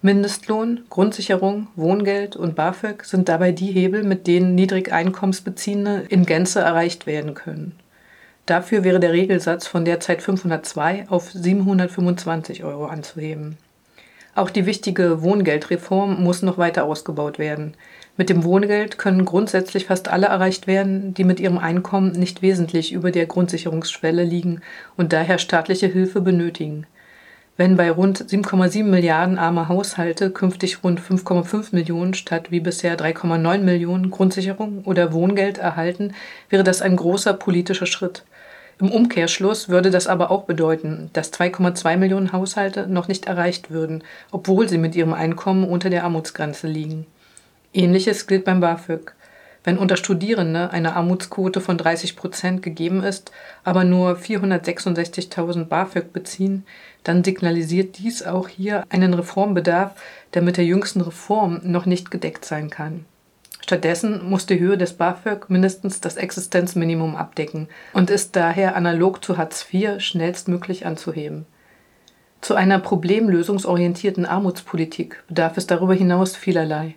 Mindestlohn, 0.03 0.83
Grundsicherung, 0.91 1.69
Wohngeld 1.75 2.37
und 2.37 2.55
BAföG 2.55 3.03
sind 3.05 3.31
dabei 3.31 3.53
die 3.53 3.73
Hebel, 3.73 4.03
mit 4.03 4.27
denen 4.27 4.55
Niedrigeinkommensbeziehende 4.57 6.05
in 6.11 6.27
Gänze 6.27 6.61
erreicht 6.61 7.07
werden 7.07 7.33
können. 7.33 7.73
Dafür 8.45 8.85
wäre 8.85 9.01
der 9.01 9.15
Regelsatz 9.15 9.67
von 9.67 9.87
derzeit 9.87 10.21
502 10.21 11.07
auf 11.09 11.31
725 11.33 12.63
Euro 12.63 12.85
anzuheben. 12.85 13.57
Auch 14.35 14.51
die 14.51 14.67
wichtige 14.67 15.23
Wohngeldreform 15.23 16.23
muss 16.23 16.43
noch 16.43 16.59
weiter 16.59 16.85
ausgebaut 16.85 17.39
werden. 17.39 17.75
Mit 18.17 18.29
dem 18.29 18.45
Wohngeld 18.45 18.99
können 18.99 19.25
grundsätzlich 19.25 19.87
fast 19.87 20.09
alle 20.09 20.27
erreicht 20.27 20.67
werden, 20.67 21.15
die 21.15 21.25
mit 21.25 21.41
ihrem 21.41 21.59
Einkommen 21.59 22.13
nicht 22.13 22.43
wesentlich 22.43 22.93
über 22.93 23.11
der 23.11 23.27
Grundsicherungsschwelle 23.27 24.25
liegen 24.25 24.61
und 24.97 25.13
daher 25.13 25.39
staatliche 25.39 25.87
Hilfe 25.87 26.21
benötigen. 26.21 26.87
Wenn 27.57 27.77
bei 27.77 27.91
rund 27.91 28.25
7,7 28.25 28.85
Milliarden 28.85 29.39
armer 29.39 29.69
Haushalte 29.69 30.31
künftig 30.31 30.83
rund 30.83 30.99
5,5 30.99 31.75
Millionen 31.75 32.15
statt 32.15 32.51
wie 32.51 32.61
bisher 32.61 32.97
3,9 32.97 33.59
Millionen 33.59 34.11
Grundsicherung 34.11 34.83
oder 34.85 35.13
Wohngeld 35.13 35.59
erhalten, 35.59 36.15
wäre 36.49 36.65
das 36.65 36.81
ein 36.81 36.97
großer 36.97 37.35
politischer 37.35 37.85
Schritt. 37.85 38.25
Im 38.81 38.91
Umkehrschluss 38.91 39.69
würde 39.69 39.91
das 39.91 40.07
aber 40.07 40.31
auch 40.31 40.45
bedeuten, 40.45 41.11
dass 41.13 41.35
2,2 41.35 41.99
Millionen 41.99 42.33
Haushalte 42.33 42.87
noch 42.87 43.09
nicht 43.09 43.27
erreicht 43.27 43.71
würden, 43.71 44.05
obwohl 44.31 44.67
sie 44.67 44.79
mit 44.79 44.97
ihrem 44.97 45.13
Einkommen 45.13 45.65
unter 45.65 45.91
der 45.91 46.05
Armutsgrenze 46.05 46.67
liegen. 46.67 47.07
Ähnliches 47.73 48.27
gilt 48.27 48.45
beim 48.45 48.61
BAföG. 48.61 49.15
Wenn 49.63 49.77
unter 49.77 49.97
Studierende 49.97 50.71
eine 50.71 50.97
Armutsquote 50.97 51.61
von 51.61 51.77
30 51.77 52.17
Prozent 52.17 52.63
gegeben 52.63 53.03
ist, 53.05 53.31
aber 53.63 53.85
nur 53.85 54.17
466.000 54.17 55.67
BAföG 55.67 56.13
beziehen, 56.13 56.65
dann 57.05 57.23
signalisiert 57.23 57.99
dies 57.99 58.23
auch 58.23 58.49
hier 58.49 58.85
einen 58.89 59.13
Reformbedarf, 59.13 59.93
der 60.33 60.43
mit 60.43 60.57
der 60.57 60.65
jüngsten 60.65 61.03
Reform 61.03 61.61
noch 61.63 61.85
nicht 61.85 62.11
gedeckt 62.11 62.45
sein 62.45 62.71
kann. 62.71 63.05
Stattdessen 63.61 64.29
muss 64.29 64.47
die 64.47 64.59
Höhe 64.59 64.79
des 64.79 64.95
BAföG 64.95 65.49
mindestens 65.49 66.01
das 66.01 66.17
Existenzminimum 66.17 67.15
abdecken 67.15 67.69
und 67.93 68.11
ist 68.11 68.35
daher 68.35 68.75
analog 68.75 69.23
zu 69.23 69.37
Hartz 69.37 69.67
IV 69.73 70.01
schnellstmöglich 70.01 70.87
anzuheben. 70.87 71.47
Zu 72.41 72.55
einer 72.55 72.79
problemlösungsorientierten 72.79 74.25
Armutspolitik 74.25 75.23
bedarf 75.29 75.59
es 75.59 75.67
darüber 75.67 75.95
hinaus 75.95 76.35
vielerlei. 76.35 76.95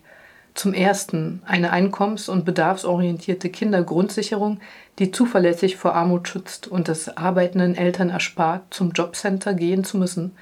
Zum 0.55 0.73
ersten 0.73 1.41
eine 1.45 1.71
einkommens- 1.71 2.29
und 2.29 2.45
bedarfsorientierte 2.45 3.49
Kindergrundsicherung, 3.49 4.59
die 4.99 5.11
zuverlässig 5.11 5.77
vor 5.77 5.95
Armut 5.95 6.27
schützt 6.27 6.67
und 6.67 6.89
es 6.89 7.09
arbeitenden 7.09 7.75
Eltern 7.75 8.09
erspart, 8.11 8.61
zum 8.69 8.91
Jobcenter 8.91 9.55
gehen 9.55 9.83
zu 9.83 9.97
müssen. 9.97 10.33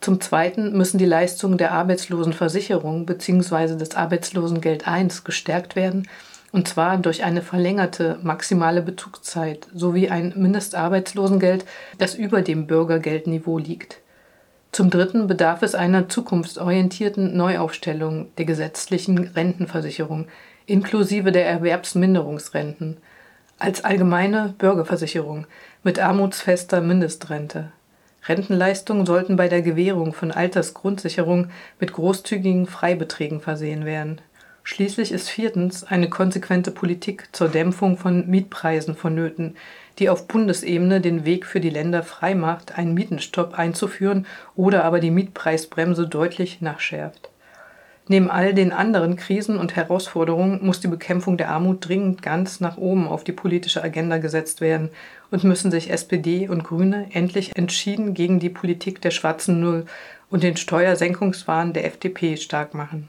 Zum 0.00 0.20
zweiten 0.20 0.76
müssen 0.76 0.98
die 0.98 1.06
Leistungen 1.06 1.58
der 1.58 1.70
Arbeitslosenversicherung 1.70 3.06
bzw. 3.06 3.76
des 3.76 3.94
Arbeitslosengeld 3.94 4.84
I 4.88 5.06
gestärkt 5.22 5.76
werden, 5.76 6.08
und 6.50 6.66
zwar 6.66 6.98
durch 6.98 7.22
eine 7.22 7.40
verlängerte 7.40 8.18
maximale 8.22 8.82
Bezugszeit 8.82 9.68
sowie 9.72 10.10
ein 10.10 10.34
Mindestarbeitslosengeld, 10.36 11.64
das 11.98 12.16
über 12.16 12.42
dem 12.42 12.66
Bürgergeldniveau 12.66 13.58
liegt. 13.58 14.01
Zum 14.72 14.88
Dritten 14.88 15.26
bedarf 15.26 15.60
es 15.60 15.74
einer 15.74 16.08
zukunftsorientierten 16.08 17.36
Neuaufstellung 17.36 18.34
der 18.38 18.46
gesetzlichen 18.46 19.18
Rentenversicherung 19.18 20.28
inklusive 20.64 21.30
der 21.30 21.46
Erwerbsminderungsrenten 21.46 22.96
als 23.58 23.84
allgemeine 23.84 24.54
Bürgerversicherung 24.56 25.46
mit 25.82 25.98
armutsfester 25.98 26.80
Mindestrente. 26.80 27.70
Rentenleistungen 28.26 29.04
sollten 29.04 29.36
bei 29.36 29.48
der 29.48 29.60
Gewährung 29.60 30.14
von 30.14 30.30
Altersgrundsicherung 30.30 31.50
mit 31.78 31.92
großzügigen 31.92 32.66
Freibeträgen 32.66 33.42
versehen 33.42 33.84
werden. 33.84 34.22
Schließlich 34.64 35.12
ist 35.12 35.28
viertens 35.28 35.84
eine 35.84 36.08
konsequente 36.08 36.70
Politik 36.70 37.28
zur 37.32 37.48
Dämpfung 37.48 37.98
von 37.98 38.26
Mietpreisen 38.26 38.94
vonnöten, 38.94 39.54
die 39.98 40.08
auf 40.08 40.26
Bundesebene 40.26 41.00
den 41.00 41.24
Weg 41.24 41.46
für 41.46 41.60
die 41.60 41.70
Länder 41.70 42.02
freimacht, 42.02 42.78
einen 42.78 42.94
Mietenstopp 42.94 43.58
einzuführen 43.58 44.26
oder 44.56 44.84
aber 44.84 45.00
die 45.00 45.10
Mietpreisbremse 45.10 46.06
deutlich 46.06 46.60
nachschärft. 46.60 47.30
Neben 48.08 48.30
all 48.30 48.52
den 48.52 48.72
anderen 48.72 49.16
Krisen 49.16 49.56
und 49.56 49.76
Herausforderungen 49.76 50.58
muss 50.62 50.80
die 50.80 50.88
Bekämpfung 50.88 51.36
der 51.36 51.50
Armut 51.50 51.88
dringend 51.88 52.20
ganz 52.20 52.60
nach 52.60 52.76
oben 52.76 53.06
auf 53.06 53.22
die 53.22 53.32
politische 53.32 53.82
Agenda 53.82 54.18
gesetzt 54.18 54.60
werden 54.60 54.90
und 55.30 55.44
müssen 55.44 55.70
sich 55.70 55.90
SPD 55.90 56.48
und 56.48 56.64
Grüne 56.64 57.06
endlich 57.12 57.56
entschieden 57.56 58.12
gegen 58.12 58.40
die 58.40 58.50
Politik 58.50 59.00
der 59.00 59.12
schwarzen 59.12 59.60
Null 59.60 59.86
und 60.30 60.42
den 60.42 60.56
Steuersenkungswahn 60.56 61.72
der 61.72 61.86
FDP 61.86 62.36
stark 62.36 62.74
machen. 62.74 63.08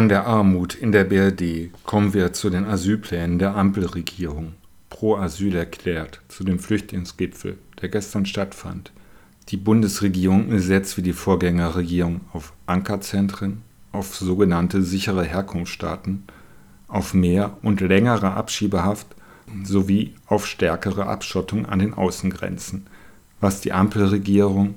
Von 0.00 0.08
der 0.08 0.26
Armut 0.26 0.76
in 0.76 0.92
der 0.92 1.04
BRD 1.04 1.68
kommen 1.84 2.14
wir 2.14 2.32
zu 2.32 2.48
den 2.48 2.64
Asylplänen 2.64 3.38
der 3.38 3.54
Ampelregierung. 3.54 4.54
Pro 4.88 5.16
Asyl 5.16 5.54
erklärt 5.54 6.22
zu 6.28 6.42
dem 6.42 6.58
Flüchtlingsgipfel, 6.58 7.58
der 7.82 7.90
gestern 7.90 8.24
stattfand. 8.24 8.92
Die 9.50 9.58
Bundesregierung 9.58 10.58
setzt 10.58 10.96
wie 10.96 11.02
die 11.02 11.12
Vorgängerregierung 11.12 12.22
auf 12.32 12.54
Ankerzentren, 12.64 13.60
auf 13.92 14.16
sogenannte 14.16 14.82
sichere 14.82 15.22
Herkunftsstaaten, 15.22 16.24
auf 16.88 17.12
mehr 17.12 17.58
und 17.60 17.82
längere 17.82 18.32
Abschiebehaft 18.32 19.08
sowie 19.64 20.14
auf 20.24 20.46
stärkere 20.46 21.08
Abschottung 21.08 21.66
an 21.66 21.78
den 21.78 21.92
Außengrenzen, 21.92 22.86
was 23.38 23.60
die 23.60 23.72
Ampelregierung 23.72 24.76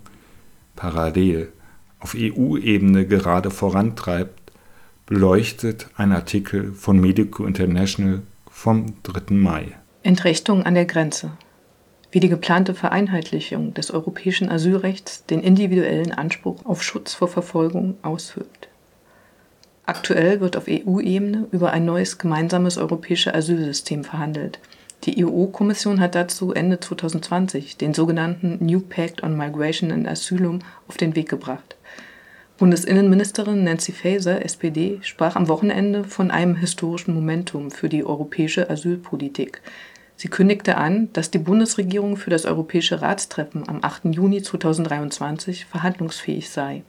parallel 0.75 1.53
auf 2.01 2.13
EU-Ebene 2.13 3.07
gerade 3.07 3.51
vorantreibt, 3.51 4.42
beleuchtet 5.05 5.87
ein 5.97 6.11
Artikel 6.11 6.73
von 6.73 6.99
Medico 6.99 7.45
International 7.45 8.21
vom 8.49 8.93
3. 9.03 9.33
Mai. 9.35 9.77
Entrechtung 10.03 10.63
an 10.63 10.75
der 10.75 10.85
Grenze. 10.85 11.31
Wie 12.11 12.19
die 12.19 12.29
geplante 12.29 12.73
Vereinheitlichung 12.73 13.73
des 13.73 13.91
europäischen 13.91 14.49
Asylrechts 14.49 15.25
den 15.25 15.41
individuellen 15.41 16.11
Anspruch 16.11 16.65
auf 16.65 16.83
Schutz 16.83 17.13
vor 17.13 17.27
Verfolgung 17.27 17.97
auswirkt. 18.01 18.69
Aktuell 19.85 20.39
wird 20.39 20.55
auf 20.55 20.65
EU-Ebene 20.69 21.47
über 21.51 21.71
ein 21.71 21.83
neues 21.83 22.17
gemeinsames 22.17 22.77
europäisches 22.77 23.33
Asylsystem 23.33 24.03
verhandelt. 24.03 24.59
Die 25.03 25.25
EU-Kommission 25.25 25.99
hat 25.99 26.15
dazu 26.15 26.53
Ende 26.53 26.79
2020 26.79 27.75
den 27.75 27.93
sogenannten 27.93 28.65
New 28.65 28.79
Pact 28.79 29.21
on 29.23 29.35
Migration 29.35 29.91
and 29.91 30.07
Asylum 30.07 30.59
auf 30.87 30.95
den 30.95 31.15
Weg 31.17 31.27
gebracht. 31.27 31.75
Bundesinnenministerin 32.57 33.63
Nancy 33.63 33.91
Faeser, 33.91 34.45
SPD, 34.45 34.99
sprach 35.01 35.35
am 35.35 35.47
Wochenende 35.47 36.03
von 36.03 36.29
einem 36.29 36.55
historischen 36.55 37.15
Momentum 37.15 37.71
für 37.71 37.89
die 37.89 38.05
europäische 38.05 38.69
Asylpolitik. 38.69 39.61
Sie 40.15 40.27
kündigte 40.27 40.77
an, 40.77 41.09
dass 41.13 41.31
die 41.31 41.39
Bundesregierung 41.39 42.15
für 42.15 42.29
das 42.29 42.45
Europäische 42.45 43.01
Ratstreffen 43.01 43.67
am 43.67 43.79
8. 43.81 44.05
Juni 44.05 44.43
2023 44.43 45.65
verhandlungsfähig 45.65 46.51
sei. 46.51 46.83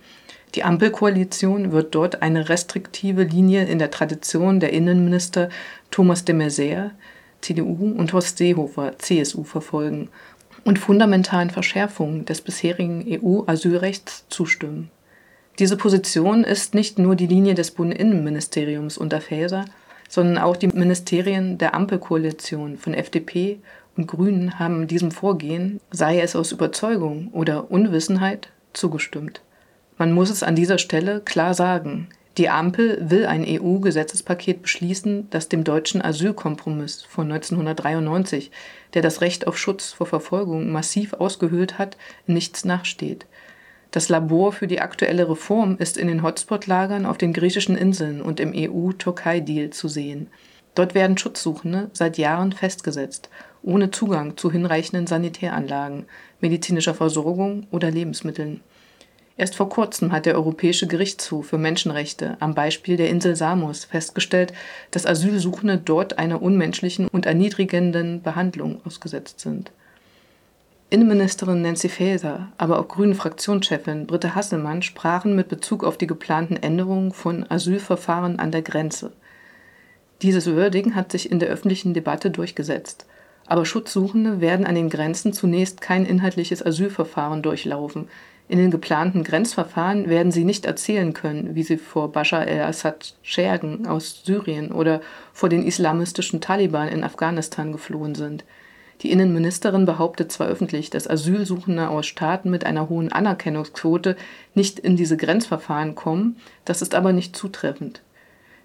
Die 0.55 0.65
Ampelkoalition 0.65 1.73
wird 1.73 1.95
dort 1.95 2.21
eine 2.21 2.51
restriktive 2.51 3.23
Linie 3.23 3.65
in 3.65 3.79
der 3.79 3.91
Tradition 3.91 4.61
der 4.61 4.73
Innenminister 4.73 5.49
Thomas 5.91 6.27
de 6.27 6.35
Maizière, 6.35 6.91
CDU, 7.41 7.95
und 7.97 8.13
Horst 8.13 8.37
Seehofer, 8.37 8.99
CSU, 8.99 9.45
verfolgen 9.45 10.11
und 10.65 10.79
fundamentalen 10.79 11.51
Verschärfungen 11.51 12.27
des 12.27 12.43
bisherigen 12.43 13.05
EU-Asylrechts 13.09 14.27
zustimmen. 14.29 14.91
Diese 15.59 15.77
Position 15.77 16.43
ist 16.43 16.75
nicht 16.75 16.99
nur 16.99 17.15
die 17.15 17.29
Linie 17.29 17.55
des 17.55 17.71
Bundesinnenministeriums 17.71 18.99
unter 18.99 19.21
Faeser, 19.21 19.65
sondern 20.09 20.39
auch 20.39 20.57
die 20.57 20.67
Ministerien 20.67 21.59
der 21.59 21.75
Ampelkoalition 21.75 22.77
von 22.77 22.93
FDP 22.93 23.61
und 23.97 24.09
Grünen 24.09 24.59
haben 24.59 24.89
diesem 24.89 25.13
Vorgehen, 25.13 25.81
sei 25.93 26.21
es 26.21 26.35
aus 26.35 26.51
Überzeugung 26.51 27.29
oder 27.33 27.71
Unwissenheit, 27.71 28.49
zugestimmt. 28.73 29.43
Man 29.97 30.13
muss 30.13 30.31
es 30.31 30.43
an 30.43 30.57
dieser 30.57 30.79
Stelle 30.79 31.21
klar 31.21 31.55
sagen, 31.55 32.09
die 32.37 32.49
Ampel 32.49 32.99
will 33.01 33.27
ein 33.27 33.45
EU-Gesetzespaket 33.47 34.61
beschließen, 34.63 35.31
das 35.31 35.49
dem 35.49 35.63
deutschen 35.63 36.03
Asylkompromiss 36.03 37.03
von 37.03 37.31
1993, 37.31 38.51
der 38.95 39.03
das 39.03 39.21
Recht 39.21 39.47
auf 39.47 39.57
Schutz 39.57 39.93
vor 39.93 40.09
Verfolgung 40.09 40.73
massiv 40.73 41.13
ausgehöhlt 41.13 41.79
hat, 41.79 41.97
nichts 42.27 42.65
nachsteht. 42.65 43.27
Das 43.95 44.09
Labor 44.09 44.51
für 44.51 44.67
die 44.67 44.81
aktuelle 44.81 45.31
Reform 45.31 45.77
ist 45.79 45.97
in 45.97 46.09
den 46.09 46.25
Hotspot-Lagern 46.25 47.07
auf 47.07 47.17
den 47.17 47.33
griechischen 47.33 47.77
Inseln 47.77 48.23
und 48.23 48.41
im 48.41 48.53
EU-Türkei-Deal 48.53 49.71
zu 49.71 49.87
sehen. 49.87 50.27
Dort 50.75 50.97
werden 50.97 51.17
Schutzsuchende 51.17 51.91
seit 51.93 52.19
Jahren 52.19 52.51
festgesetzt, 52.51 53.31
ohne 53.63 53.93
Zugang 53.93 54.37
zu 54.37 54.51
hinreichenden 54.51 55.07
Sanitäranlagen, 55.07 56.07
medizinischer 56.41 56.95
Versorgung 56.95 57.69
oder 57.71 57.89
Lebensmitteln. 57.93 58.63
Erst 59.37 59.55
vor 59.55 59.69
kurzem 59.69 60.11
hat 60.11 60.27
der 60.27 60.35
Europäische 60.35 60.89
Gerichtshof 60.89 61.47
für 61.47 61.59
Menschenrechte 61.59 62.37
am 62.41 62.57
Beispiel 62.57 62.97
der 62.97 63.11
Insel 63.11 63.37
Samos 63.37 63.85
festgestellt, 63.85 64.53
dass 64.91 65.07
Asylsuchende 65.07 65.79
dort 65.79 66.19
einer 66.19 66.43
unmenschlichen 66.43 67.07
und 67.07 67.27
erniedrigenden 67.27 68.23
Behandlung 68.23 68.81
ausgesetzt 68.85 69.39
sind. 69.39 69.71
Innenministerin 70.95 71.61
Nancy 71.61 71.89
Faeser, 71.89 72.53
aber 72.57 72.79
auch 72.79 72.87
Grünen-Fraktionschefin 72.87 74.07
Britta 74.07 74.37
Hasselmann 74.37 74.81
sprachen 74.81 75.35
mit 75.35 75.49
Bezug 75.49 75.83
auf 75.83 75.99
die 75.99 76.07
geplanten 76.07 76.55
Änderungen 76.55 77.11
von 77.11 77.45
Asylverfahren 77.51 78.39
an 78.39 78.53
der 78.53 78.63
Grenze. 78.63 79.11
Dieses 80.23 80.47
Wording 80.55 80.95
hat 80.95 81.11
sich 81.11 81.33
in 81.33 81.41
der 81.41 81.49
öffentlichen 81.49 81.95
Debatte 81.95 82.31
durchgesetzt. 82.31 83.07
Aber 83.49 83.67
Schutzsuchende 83.67 84.41
werden 84.41 84.65
an 84.65 84.77
den 84.77 84.89
Grenzen 84.89 85.33
zunächst 85.33 85.81
kein 85.81 86.07
inhaltliches 86.07 86.65
Asylverfahren 86.65 87.43
durchlaufen. 87.43 88.07
In 88.47 88.59
den 88.59 88.71
geplanten 88.71 89.25
Grenzverfahren 89.25 90.09
werden 90.09 90.31
sie 90.31 90.45
nicht 90.45 90.65
erzählen 90.65 91.13
können, 91.13 91.57
wie 91.57 91.65
sie 91.65 91.77
vor 91.77 92.13
Bashar 92.13 92.47
el-Assad 92.47 93.17
Schergen 93.23 93.89
aus 93.89 94.23
Syrien 94.25 94.71
oder 94.71 95.01
vor 95.33 95.49
den 95.49 95.67
islamistischen 95.67 96.41
Taliban 96.41 96.87
in 96.87 97.03
Afghanistan 97.03 97.73
geflohen 97.73 98.15
sind. 98.15 98.45
Die 99.03 99.11
Innenministerin 99.11 99.87
behauptet 99.87 100.33
zwar 100.33 100.47
öffentlich, 100.47 100.91
dass 100.91 101.09
Asylsuchende 101.09 101.89
aus 101.89 102.07
Staaten 102.07 102.51
mit 102.51 102.65
einer 102.65 102.89
hohen 102.89 103.13
Anerkennungsquote 103.13 104.17
nicht 104.55 104.79
in 104.79 104.97
diese 104.97 105.17
Grenzverfahren 105.17 105.95
kommen, 105.95 106.37
das 106.65 106.81
ist 106.81 106.95
aber 106.95 107.13
nicht 107.13 107.37
zutreffend. 107.37 108.03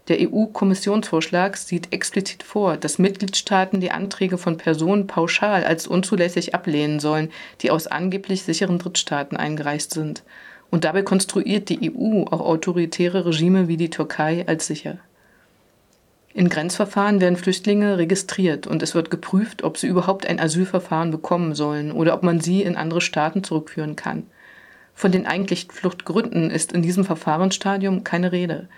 Der 0.08 0.18
EU-Kommissionsvorschlag 0.20 1.56
sieht 1.56 1.92
explizit 1.92 2.42
vor, 2.42 2.76
dass 2.76 2.98
Mitgliedstaaten 2.98 3.80
die 3.80 3.92
Anträge 3.92 4.38
von 4.38 4.56
Personen 4.56 5.06
pauschal 5.06 5.62
als 5.62 5.86
unzulässig 5.86 6.54
ablehnen 6.54 6.98
sollen, 7.00 7.30
die 7.60 7.70
aus 7.70 7.86
angeblich 7.86 8.42
sicheren 8.42 8.78
Drittstaaten 8.78 9.36
eingereist 9.36 9.92
sind. 9.92 10.24
Und 10.70 10.84
dabei 10.84 11.02
konstruiert 11.02 11.68
die 11.68 11.92
EU 11.92 12.22
auch 12.24 12.40
autoritäre 12.40 13.26
Regime 13.26 13.68
wie 13.68 13.76
die 13.76 13.90
Türkei 13.90 14.44
als 14.46 14.66
sicher. 14.66 14.98
In 16.32 16.48
Grenzverfahren 16.48 17.20
werden 17.20 17.36
Flüchtlinge 17.36 17.98
registriert 17.98 18.68
und 18.68 18.82
es 18.84 18.94
wird 18.94 19.10
geprüft, 19.10 19.64
ob 19.64 19.76
sie 19.76 19.88
überhaupt 19.88 20.26
ein 20.26 20.38
Asylverfahren 20.38 21.10
bekommen 21.10 21.56
sollen 21.56 21.90
oder 21.90 22.14
ob 22.14 22.22
man 22.22 22.40
sie 22.40 22.62
in 22.62 22.76
andere 22.76 23.00
Staaten 23.00 23.42
zurückführen 23.42 23.96
kann. 23.96 24.26
Von 24.94 25.10
den 25.10 25.26
eigentlichen 25.26 25.72
Fluchtgründen 25.72 26.50
ist 26.50 26.72
in 26.72 26.82
diesem 26.82 27.04
Verfahrensstadium 27.04 28.04
keine 28.04 28.30
Rede. 28.30 28.68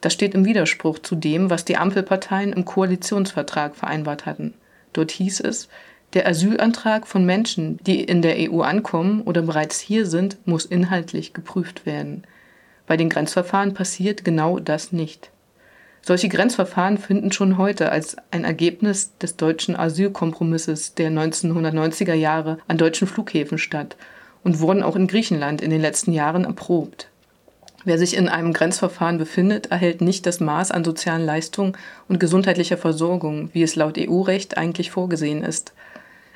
Das 0.00 0.12
steht 0.12 0.34
im 0.34 0.44
Widerspruch 0.44 1.00
zu 1.00 1.16
dem, 1.16 1.50
was 1.50 1.64
die 1.64 1.76
Ampelparteien 1.76 2.52
im 2.52 2.64
Koalitionsvertrag 2.64 3.74
vereinbart 3.74 4.24
hatten. 4.24 4.54
Dort 4.92 5.10
hieß 5.10 5.40
es, 5.40 5.68
der 6.12 6.28
Asylantrag 6.28 7.08
von 7.08 7.24
Menschen, 7.24 7.78
die 7.84 8.04
in 8.04 8.22
der 8.22 8.36
EU 8.38 8.60
ankommen 8.60 9.22
oder 9.22 9.42
bereits 9.42 9.80
hier 9.80 10.06
sind, 10.06 10.36
muss 10.46 10.66
inhaltlich 10.66 11.32
geprüft 11.32 11.84
werden. 11.84 12.24
Bei 12.86 12.96
den 12.96 13.08
Grenzverfahren 13.08 13.74
passiert 13.74 14.24
genau 14.24 14.60
das 14.60 14.92
nicht. 14.92 15.31
Solche 16.04 16.28
Grenzverfahren 16.28 16.98
finden 16.98 17.30
schon 17.30 17.58
heute 17.58 17.92
als 17.92 18.16
ein 18.32 18.42
Ergebnis 18.42 19.16
des 19.18 19.36
deutschen 19.36 19.76
Asylkompromisses 19.76 20.94
der 20.94 21.12
1990er 21.12 22.14
Jahre 22.14 22.58
an 22.66 22.76
deutschen 22.76 23.06
Flughäfen 23.06 23.56
statt 23.56 23.96
und 24.42 24.58
wurden 24.58 24.82
auch 24.82 24.96
in 24.96 25.06
Griechenland 25.06 25.60
in 25.62 25.70
den 25.70 25.80
letzten 25.80 26.12
Jahren 26.12 26.44
erprobt. 26.44 27.08
Wer 27.84 27.98
sich 27.98 28.16
in 28.16 28.28
einem 28.28 28.52
Grenzverfahren 28.52 29.18
befindet, 29.18 29.70
erhält 29.70 30.00
nicht 30.00 30.26
das 30.26 30.40
Maß 30.40 30.72
an 30.72 30.82
sozialen 30.82 31.24
Leistungen 31.24 31.76
und 32.08 32.18
gesundheitlicher 32.18 32.78
Versorgung, 32.78 33.50
wie 33.52 33.62
es 33.62 33.76
laut 33.76 33.96
EU-Recht 33.96 34.56
eigentlich 34.56 34.90
vorgesehen 34.90 35.44
ist. 35.44 35.72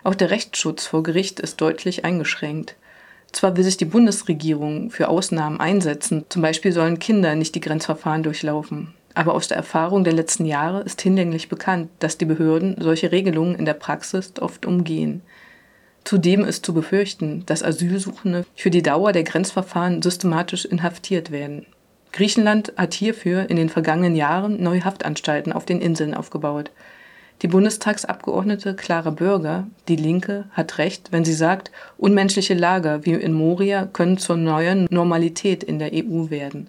Auch 0.04 0.14
der 0.14 0.30
Rechtsschutz 0.30 0.86
vor 0.86 1.02
Gericht 1.02 1.40
ist 1.40 1.60
deutlich 1.60 2.04
eingeschränkt. 2.04 2.76
Zwar 3.32 3.56
will 3.56 3.64
sich 3.64 3.76
die 3.76 3.84
Bundesregierung 3.84 4.90
für 4.90 5.08
Ausnahmen 5.08 5.58
einsetzen, 5.58 6.24
zum 6.28 6.42
Beispiel 6.42 6.70
sollen 6.70 7.00
Kinder 7.00 7.34
nicht 7.34 7.56
die 7.56 7.60
Grenzverfahren 7.60 8.22
durchlaufen. 8.22 8.94
Aber 9.16 9.32
aus 9.32 9.48
der 9.48 9.56
Erfahrung 9.56 10.04
der 10.04 10.12
letzten 10.12 10.44
Jahre 10.44 10.82
ist 10.82 11.00
hinlänglich 11.00 11.48
bekannt, 11.48 11.88
dass 12.00 12.18
die 12.18 12.26
Behörden 12.26 12.76
solche 12.78 13.12
Regelungen 13.12 13.54
in 13.54 13.64
der 13.64 13.72
Praxis 13.72 14.34
oft 14.38 14.66
umgehen. 14.66 15.22
Zudem 16.04 16.44
ist 16.44 16.66
zu 16.66 16.74
befürchten, 16.74 17.42
dass 17.46 17.62
Asylsuchende 17.62 18.44
für 18.54 18.68
die 18.68 18.82
Dauer 18.82 19.12
der 19.12 19.22
Grenzverfahren 19.22 20.02
systematisch 20.02 20.66
inhaftiert 20.66 21.30
werden. 21.30 21.64
Griechenland 22.12 22.74
hat 22.76 22.92
hierfür 22.92 23.48
in 23.48 23.56
den 23.56 23.70
vergangenen 23.70 24.16
Jahren 24.16 24.62
neue 24.62 24.84
Haftanstalten 24.84 25.54
auf 25.54 25.64
den 25.64 25.80
Inseln 25.80 26.12
aufgebaut. 26.12 26.70
Die 27.40 27.48
Bundestagsabgeordnete 27.48 28.74
Clara 28.74 29.10
Bürger, 29.10 29.66
die 29.88 29.96
Linke, 29.96 30.44
hat 30.52 30.76
recht, 30.76 31.10
wenn 31.10 31.24
sie 31.24 31.32
sagt, 31.32 31.70
unmenschliche 31.96 32.54
Lager 32.54 33.06
wie 33.06 33.14
in 33.14 33.32
Moria 33.32 33.86
können 33.86 34.18
zur 34.18 34.36
neuen 34.36 34.86
Normalität 34.90 35.64
in 35.64 35.78
der 35.78 35.92
EU 35.94 36.28
werden. 36.28 36.68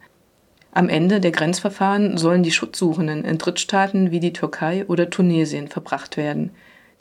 Am 0.78 0.90
Ende 0.90 1.20
der 1.20 1.32
Grenzverfahren 1.32 2.20
sollen 2.20 2.44
die 2.44 2.52
Schutzsuchenden 2.52 3.26
in 3.26 3.40
Drittstaaten 3.40 4.12
wie 4.12 4.20
die 4.20 4.32
Türkei 4.32 4.86
oder 4.86 5.10
Tunesien 5.10 5.70
verbracht 5.70 6.18
werden. 6.18 6.52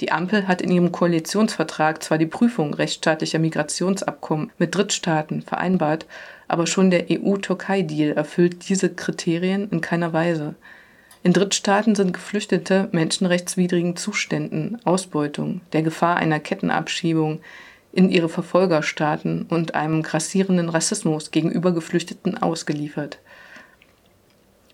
Die 0.01 0.11
Ampel 0.11 0.49
hat 0.49 0.63
in 0.63 0.73
ihrem 0.73 0.93
Koalitionsvertrag 0.93 2.03
zwar 2.03 2.17
die 2.17 2.25
Prüfung 2.25 2.73
rechtsstaatlicher 2.73 3.39
Migrationsabkommen 3.39 4.51
mit 4.57 4.75
Drittstaaten 4.75 5.43
vereinbart, 5.43 6.07
Aber 6.49 6.67
schon 6.67 6.91
der 6.91 7.05
EU-Türkei-Deal 7.11 8.13
erfüllt 8.13 8.67
diese 8.67 8.89
Kriterien 8.89 9.69
in 9.71 9.83
keiner 9.83 10.15
Weise. 10.15 10.55
In 11.23 11.35
Drittstaaten 11.35 11.95
sind 11.95 12.15
Geflüchtete 12.15 12.89
menschenrechtswidrigen 12.93 13.95
Zuständen, 13.95 14.79
Ausbeutung, 14.87 15.61
der 15.75 15.83
Gefahr 15.83 16.17
einer 16.17 16.41
Kettenabschiebung 16.41 17.43
in 17.93 18.09
ihre 18.09 18.31
Verfolgerstaaten 18.31 19.45
und 19.51 19.75
einem 19.75 20.03
grassierenden 20.03 20.71
Rassismus 20.71 21.31
gegenüber 21.31 21.73
Geflüchteten 21.73 22.39
ausgeliefert. 22.39 23.19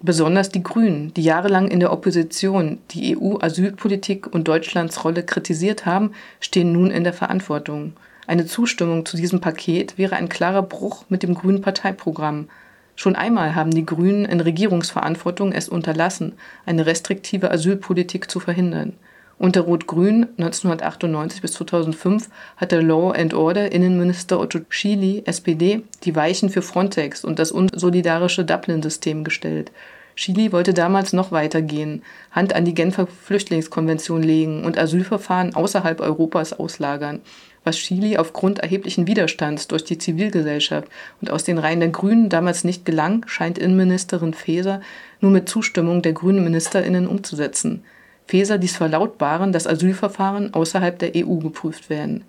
Besonders 0.04 0.48
die 0.48 0.64
Grünen, 0.64 1.14
die 1.14 1.22
jahrelang 1.22 1.68
in 1.68 1.78
der 1.78 1.92
Opposition 1.92 2.78
die 2.90 3.16
EU-Asylpolitik 3.16 4.26
und 4.26 4.48
Deutschlands 4.48 5.04
Rolle 5.04 5.22
kritisiert 5.22 5.86
haben, 5.86 6.10
stehen 6.40 6.72
nun 6.72 6.90
in 6.90 7.04
der 7.04 7.12
Verantwortung. 7.12 7.92
Eine 8.26 8.46
Zustimmung 8.46 9.06
zu 9.06 9.16
diesem 9.16 9.40
Paket 9.40 9.98
wäre 9.98 10.16
ein 10.16 10.28
klarer 10.28 10.62
Bruch 10.62 11.04
mit 11.08 11.22
dem 11.22 11.34
grünen 11.34 11.60
Parteiprogramm. 11.60 12.48
Schon 12.96 13.14
einmal 13.14 13.54
haben 13.54 13.70
die 13.70 13.86
Grünen 13.86 14.24
in 14.24 14.40
Regierungsverantwortung 14.40 15.52
es 15.52 15.68
unterlassen, 15.68 16.32
eine 16.66 16.84
restriktive 16.84 17.52
Asylpolitik 17.52 18.28
zu 18.28 18.40
verhindern. 18.40 18.94
Unter 19.38 19.62
Rot-Grün 19.62 20.28
1998 20.38 21.42
bis 21.42 21.52
2005 21.52 22.28
hatte 22.56 22.80
Law 22.80 23.12
and 23.12 23.34
Order 23.34 23.72
Innenminister 23.72 24.38
Otto 24.38 24.60
Schily, 24.68 25.22
SPD, 25.26 25.82
die 26.04 26.14
Weichen 26.14 26.48
für 26.48 26.62
Frontex 26.62 27.24
und 27.24 27.38
das 27.38 27.50
unsolidarische 27.50 28.44
Dublin-System 28.44 29.24
gestellt. 29.24 29.72
Chili 30.14 30.52
wollte 30.52 30.74
damals 30.74 31.12
noch 31.12 31.32
weiter 31.32 31.62
gehen, 31.62 32.02
Hand 32.30 32.54
an 32.54 32.64
die 32.64 32.74
Genfer 32.74 33.06
Flüchtlingskonvention 33.06 34.22
legen 34.22 34.64
und 34.64 34.78
Asylverfahren 34.78 35.54
außerhalb 35.54 36.00
Europas 36.00 36.52
auslagern, 36.52 37.20
was 37.64 37.76
Chili 37.76 38.18
aufgrund 38.18 38.58
erheblichen 38.58 39.06
Widerstands 39.06 39.68
durch 39.68 39.84
die 39.84 39.98
Zivilgesellschaft 39.98 40.88
und 41.20 41.30
aus 41.30 41.44
den 41.44 41.58
Reihen 41.58 41.80
der 41.80 41.88
Grünen 41.88 42.28
damals 42.28 42.64
nicht 42.64 42.84
gelang, 42.84 43.24
scheint 43.26 43.58
Innenministerin 43.58 44.34
Faeser 44.34 44.80
nur 45.20 45.30
mit 45.30 45.48
Zustimmung 45.48 46.02
der 46.02 46.12
grünen 46.12 46.44
Ministerinnen 46.44 47.06
umzusetzen. 47.06 47.82
Faeser 48.26 48.58
ließ 48.58 48.76
verlautbaren, 48.76 49.52
dass 49.52 49.66
Asylverfahren 49.66 50.54
außerhalb 50.54 50.98
der 50.98 51.12
EU 51.16 51.36
geprüft 51.36 51.90
werden. 51.90 52.24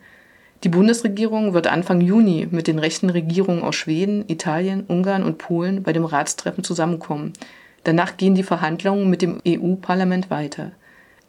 Die 0.64 0.70
Bundesregierung 0.70 1.54
wird 1.54 1.68
Anfang 1.68 2.00
Juni 2.00 2.48
mit 2.50 2.68
den 2.68 2.80
rechten 2.80 3.10
Regierungen 3.10 3.64
aus 3.64 3.76
Schweden, 3.76 4.24
Italien, 4.28 4.86
Ungarn 4.88 5.24
und 5.24 5.38
Polen 5.38 5.84
bei 5.84 5.92
dem 5.92 6.06
Ratstreffen 6.06 6.64
zusammenkommen. 6.64 7.34
Danach 7.84 8.16
gehen 8.16 8.36
die 8.36 8.44
Verhandlungen 8.44 9.10
mit 9.10 9.22
dem 9.22 9.40
EU-Parlament 9.46 10.30
weiter. 10.30 10.72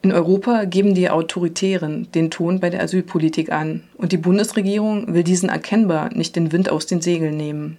In 0.01 0.13
Europa 0.13 0.65
geben 0.65 0.93
die 0.93 1.09
Autoritären 1.09 2.09
den 2.13 2.31
Ton 2.31 2.59
bei 2.59 2.69
der 2.69 2.81
Asylpolitik 2.81 3.51
an 3.51 3.83
und 3.97 4.11
die 4.11 4.17
Bundesregierung 4.17 5.13
will 5.13 5.23
diesen 5.23 5.49
erkennbar 5.49 6.13
nicht 6.13 6.35
den 6.35 6.51
Wind 6.51 6.69
aus 6.69 6.85
den 6.85 7.01
Segeln 7.01 7.35
nehmen. 7.35 7.77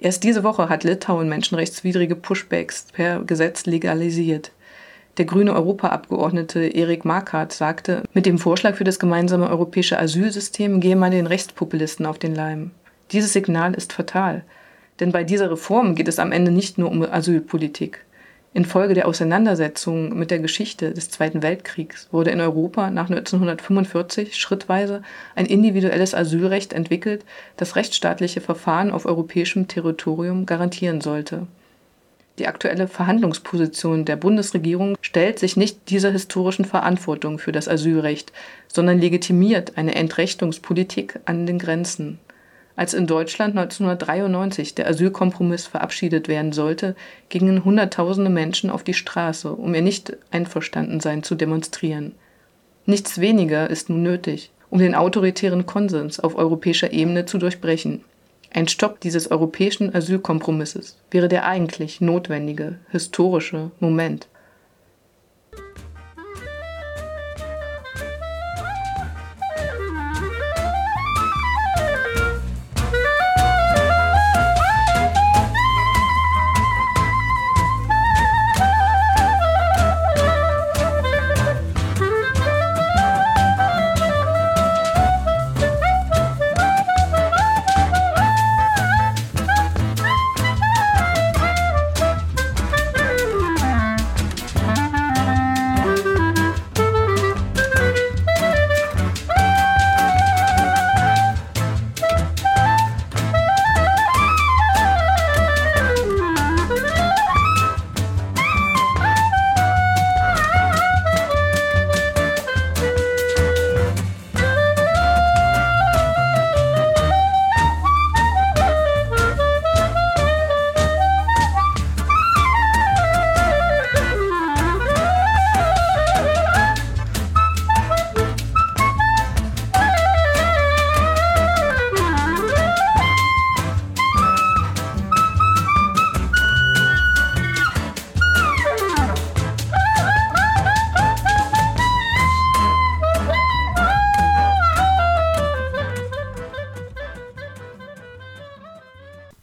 Erst 0.00 0.24
diese 0.24 0.44
Woche 0.44 0.68
hat 0.68 0.84
Litauen 0.84 1.28
menschenrechtswidrige 1.28 2.16
Pushbacks 2.16 2.86
per 2.92 3.20
Gesetz 3.22 3.64
legalisiert. 3.64 4.52
Der 5.18 5.24
grüne 5.24 5.52
Europaabgeordnete 5.52 6.60
Erik 6.60 7.04
Markart 7.04 7.52
sagte, 7.52 8.04
mit 8.14 8.24
dem 8.24 8.38
Vorschlag 8.38 8.76
für 8.76 8.84
das 8.84 9.00
gemeinsame 9.00 9.50
europäische 9.50 9.98
Asylsystem 9.98 10.78
gehe 10.78 10.94
man 10.94 11.10
den 11.10 11.26
Rechtspopulisten 11.26 12.06
auf 12.06 12.20
den 12.20 12.36
Leim. 12.36 12.70
Dieses 13.10 13.32
Signal 13.32 13.74
ist 13.74 13.92
fatal. 13.92 14.44
Denn 15.00 15.10
bei 15.10 15.24
dieser 15.24 15.50
Reform 15.50 15.96
geht 15.96 16.06
es 16.06 16.20
am 16.20 16.30
Ende 16.30 16.52
nicht 16.52 16.78
nur 16.78 16.88
um 16.92 17.02
Asylpolitik. 17.02 18.04
Infolge 18.54 18.94
der 18.94 19.08
Auseinandersetzung 19.08 20.16
mit 20.16 20.30
der 20.30 20.38
Geschichte 20.38 20.92
des 20.92 21.10
Zweiten 21.10 21.42
Weltkriegs 21.42 22.08
wurde 22.12 22.30
in 22.30 22.40
Europa 22.40 22.90
nach 22.90 23.10
1945 23.10 24.36
schrittweise 24.36 25.02
ein 25.34 25.46
individuelles 25.46 26.14
Asylrecht 26.14 26.72
entwickelt, 26.72 27.24
das 27.56 27.74
rechtsstaatliche 27.74 28.40
Verfahren 28.40 28.92
auf 28.92 29.04
europäischem 29.04 29.66
Territorium 29.66 30.46
garantieren 30.46 31.00
sollte. 31.00 31.48
Die 32.38 32.46
aktuelle 32.46 32.88
Verhandlungsposition 32.88 34.04
der 34.04 34.16
Bundesregierung 34.16 34.96
stellt 35.00 35.38
sich 35.38 35.56
nicht 35.56 35.90
dieser 35.90 36.10
historischen 36.10 36.64
Verantwortung 36.64 37.38
für 37.38 37.52
das 37.52 37.68
Asylrecht, 37.68 38.32
sondern 38.68 39.00
legitimiert 39.00 39.76
eine 39.76 39.94
Entrechtungspolitik 39.94 41.20
an 41.24 41.46
den 41.46 41.58
Grenzen 41.58 42.18
als 42.78 42.94
in 42.94 43.08
Deutschland 43.08 43.58
1993 43.58 44.76
der 44.76 44.86
Asylkompromiss 44.86 45.66
verabschiedet 45.66 46.28
werden 46.28 46.52
sollte, 46.52 46.94
gingen 47.28 47.64
Hunderttausende 47.64 48.30
Menschen 48.30 48.70
auf 48.70 48.84
die 48.84 48.94
Straße, 48.94 49.50
um 49.52 49.74
ihr 49.74 49.82
Nicht-Einverstandensein 49.82 51.24
zu 51.24 51.34
demonstrieren. 51.34 52.12
Nichts 52.86 53.20
weniger 53.20 53.68
ist 53.68 53.90
nun 53.90 54.04
nötig, 54.04 54.52
um 54.70 54.78
den 54.78 54.94
autoritären 54.94 55.66
Konsens 55.66 56.20
auf 56.20 56.36
europäischer 56.36 56.92
Ebene 56.92 57.26
zu 57.26 57.38
durchbrechen. 57.38 58.04
Ein 58.50 58.68
Stopp 58.68 59.00
dieses 59.00 59.30
europäischen 59.30 59.94
Asylkompromisses 59.94 60.96
wäre 61.10 61.28
der 61.28 61.44
eigentlich 61.44 62.00
notwendige 62.00 62.78
historische 62.90 63.70
Moment. 63.78 64.28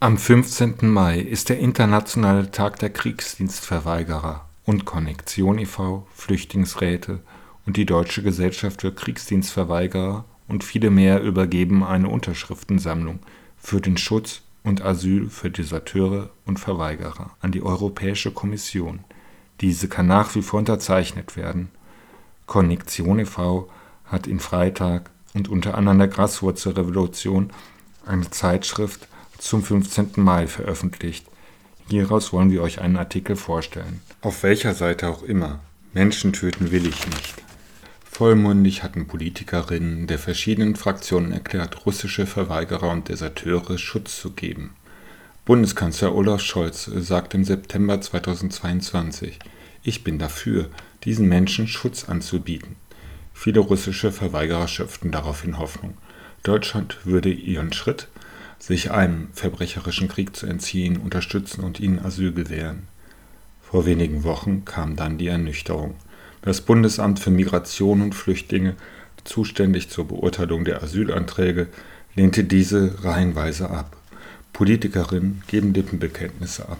Am 0.06 0.18
15. 0.18 0.76
Mai 0.82 1.18
ist 1.18 1.48
der 1.48 1.58
Internationale 1.58 2.52
Tag 2.52 2.78
der 2.78 2.90
Kriegsdienstverweigerer 2.90 4.48
und 4.64 4.84
Konnektion 4.84 5.58
e.V., 5.58 6.06
Flüchtlingsräte 6.14 7.18
und 7.66 7.76
die 7.76 7.86
Deutsche 7.86 8.22
Gesellschaft 8.22 8.82
für 8.82 8.92
Kriegsdienstverweigerer 8.92 10.24
und 10.46 10.62
viele 10.62 10.90
mehr 10.90 11.20
übergeben 11.22 11.82
eine 11.82 12.08
Unterschriftensammlung 12.08 13.18
für 13.58 13.80
den 13.80 13.96
Schutz 13.96 14.42
und 14.62 14.80
Asyl 14.80 15.28
für 15.28 15.50
Deserteure 15.50 16.30
und 16.44 16.60
Verweigerer 16.60 17.32
an 17.40 17.50
die 17.50 17.64
Europäische 17.64 18.30
Kommission. 18.30 19.00
Diese 19.60 19.88
kann 19.88 20.06
nach 20.06 20.36
wie 20.36 20.42
vor 20.42 20.60
unterzeichnet 20.60 21.36
werden. 21.36 21.68
Konnektion 22.46 23.18
e.V. 23.18 23.68
hat 24.04 24.28
in 24.28 24.38
Freitag 24.38 25.10
und 25.34 25.48
unter 25.48 25.76
anderem 25.76 25.98
der 25.98 26.06
Graswurzelrevolution 26.06 27.50
eine 28.06 28.30
Zeitschrift 28.30 29.08
zum 29.38 29.62
15. 29.62 30.12
Mai 30.16 30.46
veröffentlicht. 30.46 31.26
Hieraus 31.88 32.32
wollen 32.32 32.50
wir 32.50 32.62
euch 32.62 32.80
einen 32.80 32.96
Artikel 32.96 33.36
vorstellen. 33.36 34.00
Auf 34.20 34.42
welcher 34.42 34.74
Seite 34.74 35.08
auch 35.08 35.22
immer. 35.22 35.60
Menschen 35.92 36.32
töten 36.32 36.72
will 36.72 36.86
ich 36.86 37.06
nicht. 37.06 37.34
Vollmundig 38.04 38.82
hatten 38.82 39.06
Politikerinnen 39.06 40.06
der 40.06 40.18
verschiedenen 40.18 40.74
Fraktionen 40.74 41.32
erklärt, 41.32 41.86
russische 41.86 42.26
Verweigerer 42.26 42.90
und 42.90 43.08
Deserteure 43.08 43.78
Schutz 43.78 44.20
zu 44.20 44.30
geben. 44.30 44.74
Bundeskanzler 45.44 46.14
Olaf 46.14 46.40
Scholz 46.40 46.86
sagte 46.86 47.36
im 47.36 47.44
September 47.44 48.00
2022, 48.00 49.38
ich 49.82 50.02
bin 50.02 50.18
dafür, 50.18 50.70
diesen 51.04 51.28
Menschen 51.28 51.68
Schutz 51.68 52.08
anzubieten. 52.08 52.76
Viele 53.32 53.60
russische 53.60 54.10
Verweigerer 54.10 54.66
schöpften 54.66 55.12
daraufhin 55.12 55.58
Hoffnung. 55.58 55.96
Deutschland 56.42 56.98
würde 57.04 57.30
ihren 57.30 57.72
Schritt 57.72 58.08
sich 58.58 58.90
einem 58.90 59.28
verbrecherischen 59.32 60.08
Krieg 60.08 60.34
zu 60.34 60.46
entziehen, 60.46 60.96
unterstützen 60.96 61.62
und 61.62 61.80
ihnen 61.80 61.98
Asyl 61.98 62.32
gewähren. 62.32 62.88
Vor 63.62 63.86
wenigen 63.86 64.24
Wochen 64.24 64.64
kam 64.64 64.96
dann 64.96 65.18
die 65.18 65.28
Ernüchterung. 65.28 65.94
Das 66.42 66.60
Bundesamt 66.60 67.18
für 67.18 67.30
Migration 67.30 68.02
und 68.02 68.14
Flüchtlinge, 68.14 68.76
zuständig 69.24 69.90
zur 69.90 70.06
Beurteilung 70.06 70.64
der 70.64 70.82
Asylanträge, 70.82 71.66
lehnte 72.14 72.44
diese 72.44 73.04
reihenweise 73.04 73.70
ab. 73.70 73.96
Politikerinnen 74.52 75.42
geben 75.48 75.74
Lippenbekenntnisse 75.74 76.68
ab. 76.68 76.78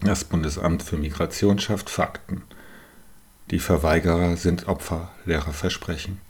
Das 0.00 0.24
Bundesamt 0.24 0.82
für 0.82 0.96
Migration 0.96 1.58
schafft 1.58 1.90
Fakten. 1.90 2.42
Die 3.50 3.58
Verweigerer 3.58 4.36
sind 4.36 4.68
Opfer 4.68 5.10
leerer 5.24 5.52
Versprechen. 5.52 6.20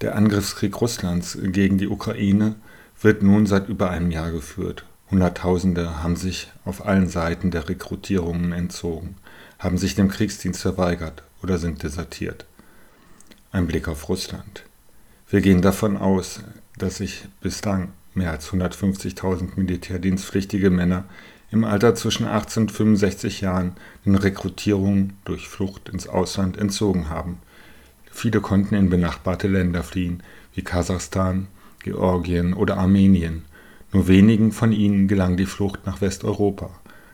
Der 0.00 0.16
Angriffskrieg 0.16 0.80
Russlands 0.80 1.38
gegen 1.42 1.78
die 1.78 1.88
Ukraine 1.88 2.56
wird 3.00 3.22
nun 3.22 3.46
seit 3.46 3.68
über 3.68 3.90
einem 3.90 4.10
Jahr 4.10 4.30
geführt. 4.30 4.84
Hunderttausende 5.10 6.02
haben 6.02 6.16
sich 6.16 6.52
auf 6.64 6.84
allen 6.84 7.08
Seiten 7.08 7.50
der 7.50 7.68
Rekrutierungen 7.68 8.52
entzogen, 8.52 9.16
haben 9.58 9.78
sich 9.78 9.94
dem 9.94 10.08
Kriegsdienst 10.08 10.60
verweigert 10.60 11.22
oder 11.42 11.58
sind 11.58 11.82
desertiert. 11.82 12.46
Ein 13.52 13.66
Blick 13.66 13.88
auf 13.88 14.08
Russland. 14.08 14.64
Wir 15.28 15.40
gehen 15.40 15.62
davon 15.62 15.96
aus, 15.96 16.40
dass 16.76 16.96
sich 16.96 17.26
bislang 17.40 17.92
mehr 18.14 18.30
als 18.30 18.50
150.000 18.50 19.50
militärdienstpflichtige 19.56 20.70
Männer 20.70 21.04
im 21.50 21.64
Alter 21.64 21.94
zwischen 21.94 22.26
18 22.26 22.64
und 22.64 22.72
65 22.72 23.40
Jahren 23.40 23.76
den 24.04 24.16
Rekrutierungen 24.16 25.14
durch 25.24 25.48
Flucht 25.48 25.88
ins 25.88 26.08
Ausland 26.08 26.56
entzogen 26.56 27.08
haben. 27.08 27.38
Viele 28.10 28.40
konnten 28.40 28.74
in 28.74 28.90
benachbarte 28.90 29.46
Länder 29.46 29.82
fliehen, 29.82 30.22
wie 30.54 30.62
Kasachstan, 30.62 31.48
Georgien 31.86 32.52
oder 32.52 32.78
Armenien. 32.78 33.44
Nur 33.92 34.08
wenigen 34.08 34.50
von 34.50 34.72
ihnen 34.72 35.06
gelang 35.06 35.36
die 35.36 35.46
Flucht 35.46 35.86
nach 35.86 36.00
Westeuropa. 36.00 36.70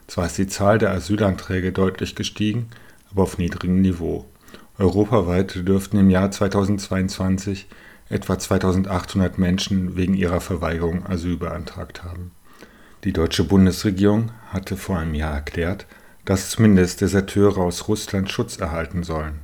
Zwar 0.07 0.27
ist 0.27 0.39
die 0.39 0.47
Zahl 0.47 0.79
der 0.79 0.93
Asylanträge 0.93 1.73
deutlich 1.73 2.15
gestiegen, 2.15 2.69
aber 3.11 3.25
auf 3.25 3.37
niedrigem 3.37 3.83
Niveau. 3.83 4.25
Europaweit 4.79 5.69
dürften 5.69 5.99
im 5.99 6.09
Jahr 6.09 6.31
2022 6.31 7.69
etwa 8.09 8.39
2800 8.39 9.39
Menschen 9.39 9.95
wegen 9.97 10.15
ihrer 10.15 10.41
Verweigerung 10.41 11.07
Asyl 11.07 11.37
beantragt 11.37 12.03
haben. 12.03 12.33
Die 13.05 13.13
deutsche 13.13 13.45
Bundesregierung 13.45 14.31
hatte 14.49 14.77
vor 14.79 14.99
einem 14.99 15.15
Jahr 15.15 15.35
erklärt, 15.35 15.87
dass 16.25 16.51
zumindest 16.51 17.03
Deserteure 17.03 17.59
aus 17.59 17.89
Russland 17.89 18.31
Schutz 18.31 18.57
erhalten 18.57 19.03
sollen. 19.03 19.41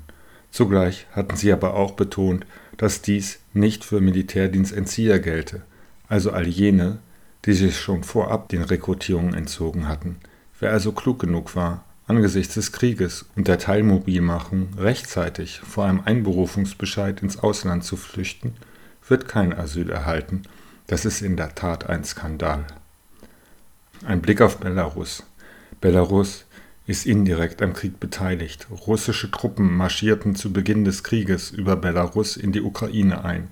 Zugleich 0.50 1.06
hatten 1.12 1.36
sie 1.36 1.52
aber 1.52 1.74
auch 1.74 1.92
betont, 1.92 2.46
dass 2.78 3.02
dies 3.02 3.40
nicht 3.58 3.84
für 3.84 4.00
Militärdienstentzieher 4.00 5.18
gelte, 5.18 5.62
also 6.08 6.30
all 6.30 6.46
jene, 6.46 6.98
die 7.44 7.52
sich 7.52 7.78
schon 7.78 8.04
vorab 8.04 8.48
den 8.48 8.62
Rekrutierungen 8.62 9.34
entzogen 9.34 9.88
hatten. 9.88 10.16
Wer 10.58 10.72
also 10.72 10.92
klug 10.92 11.20
genug 11.20 11.54
war, 11.54 11.84
angesichts 12.06 12.54
des 12.54 12.72
Krieges 12.72 13.26
und 13.36 13.48
der 13.48 13.58
Teilmobilmachung 13.58 14.70
rechtzeitig 14.78 15.60
vor 15.60 15.84
einem 15.84 16.02
Einberufungsbescheid 16.04 17.22
ins 17.22 17.38
Ausland 17.38 17.84
zu 17.84 17.96
flüchten, 17.96 18.54
wird 19.06 19.28
kein 19.28 19.52
Asyl 19.52 19.90
erhalten. 19.90 20.42
Das 20.86 21.04
ist 21.04 21.22
in 21.22 21.36
der 21.36 21.54
Tat 21.54 21.88
ein 21.88 22.04
Skandal. 22.04 22.64
Ein 24.04 24.22
Blick 24.22 24.40
auf 24.40 24.58
Belarus. 24.58 25.24
Belarus 25.80 26.44
ist 26.88 27.04
indirekt 27.04 27.60
am 27.60 27.74
Krieg 27.74 28.00
beteiligt. 28.00 28.66
Russische 28.86 29.30
Truppen 29.30 29.76
marschierten 29.76 30.34
zu 30.34 30.54
Beginn 30.54 30.86
des 30.86 31.04
Krieges 31.04 31.50
über 31.50 31.76
Belarus 31.76 32.38
in 32.38 32.50
die 32.50 32.62
Ukraine 32.62 33.26
ein. 33.26 33.48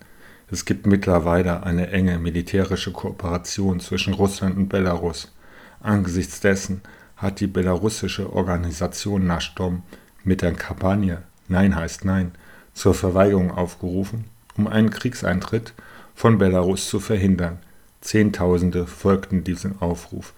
Es 0.51 0.65
gibt 0.65 0.87
mittlerweile 0.87 1.63
eine 1.63 1.91
enge 1.91 2.19
militärische 2.19 2.93
Kooperation 2.93 3.79
zwischen 3.81 4.15
Russland 4.15 4.57
und 4.57 4.69
Belarus. 4.71 5.33
Angesichts 5.81 6.41
dessen 6.41 6.81
hat 7.19 7.41
die 7.41 7.47
belarussische 7.47 8.33
Organisation 8.33 9.27
Nashtom 9.27 9.83
mit 10.25 10.41
der 10.41 10.53
Kampagne 10.53 11.23
Nein 11.47 11.77
heißt 11.77 12.07
Nein 12.07 12.33
zur 12.73 12.95
Verweigerung 12.95 13.51
aufgerufen, 13.51 14.25
um 14.57 14.67
einen 14.67 14.89
Kriegseintritt 14.89 15.75
von 16.15 16.39
Belarus 16.39 16.89
zu 16.89 17.01
verhindern. 17.01 17.59
Zehntausende 18.01 18.87
folgten 18.87 19.45
diesem 19.45 19.81
Aufruf. 19.83 20.33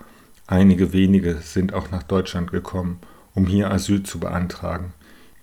Einige 0.50 0.94
wenige 0.94 1.36
sind 1.42 1.74
auch 1.74 1.90
nach 1.90 2.02
Deutschland 2.02 2.50
gekommen, 2.50 3.00
um 3.34 3.46
hier 3.46 3.70
Asyl 3.70 4.02
zu 4.02 4.18
beantragen. 4.18 4.94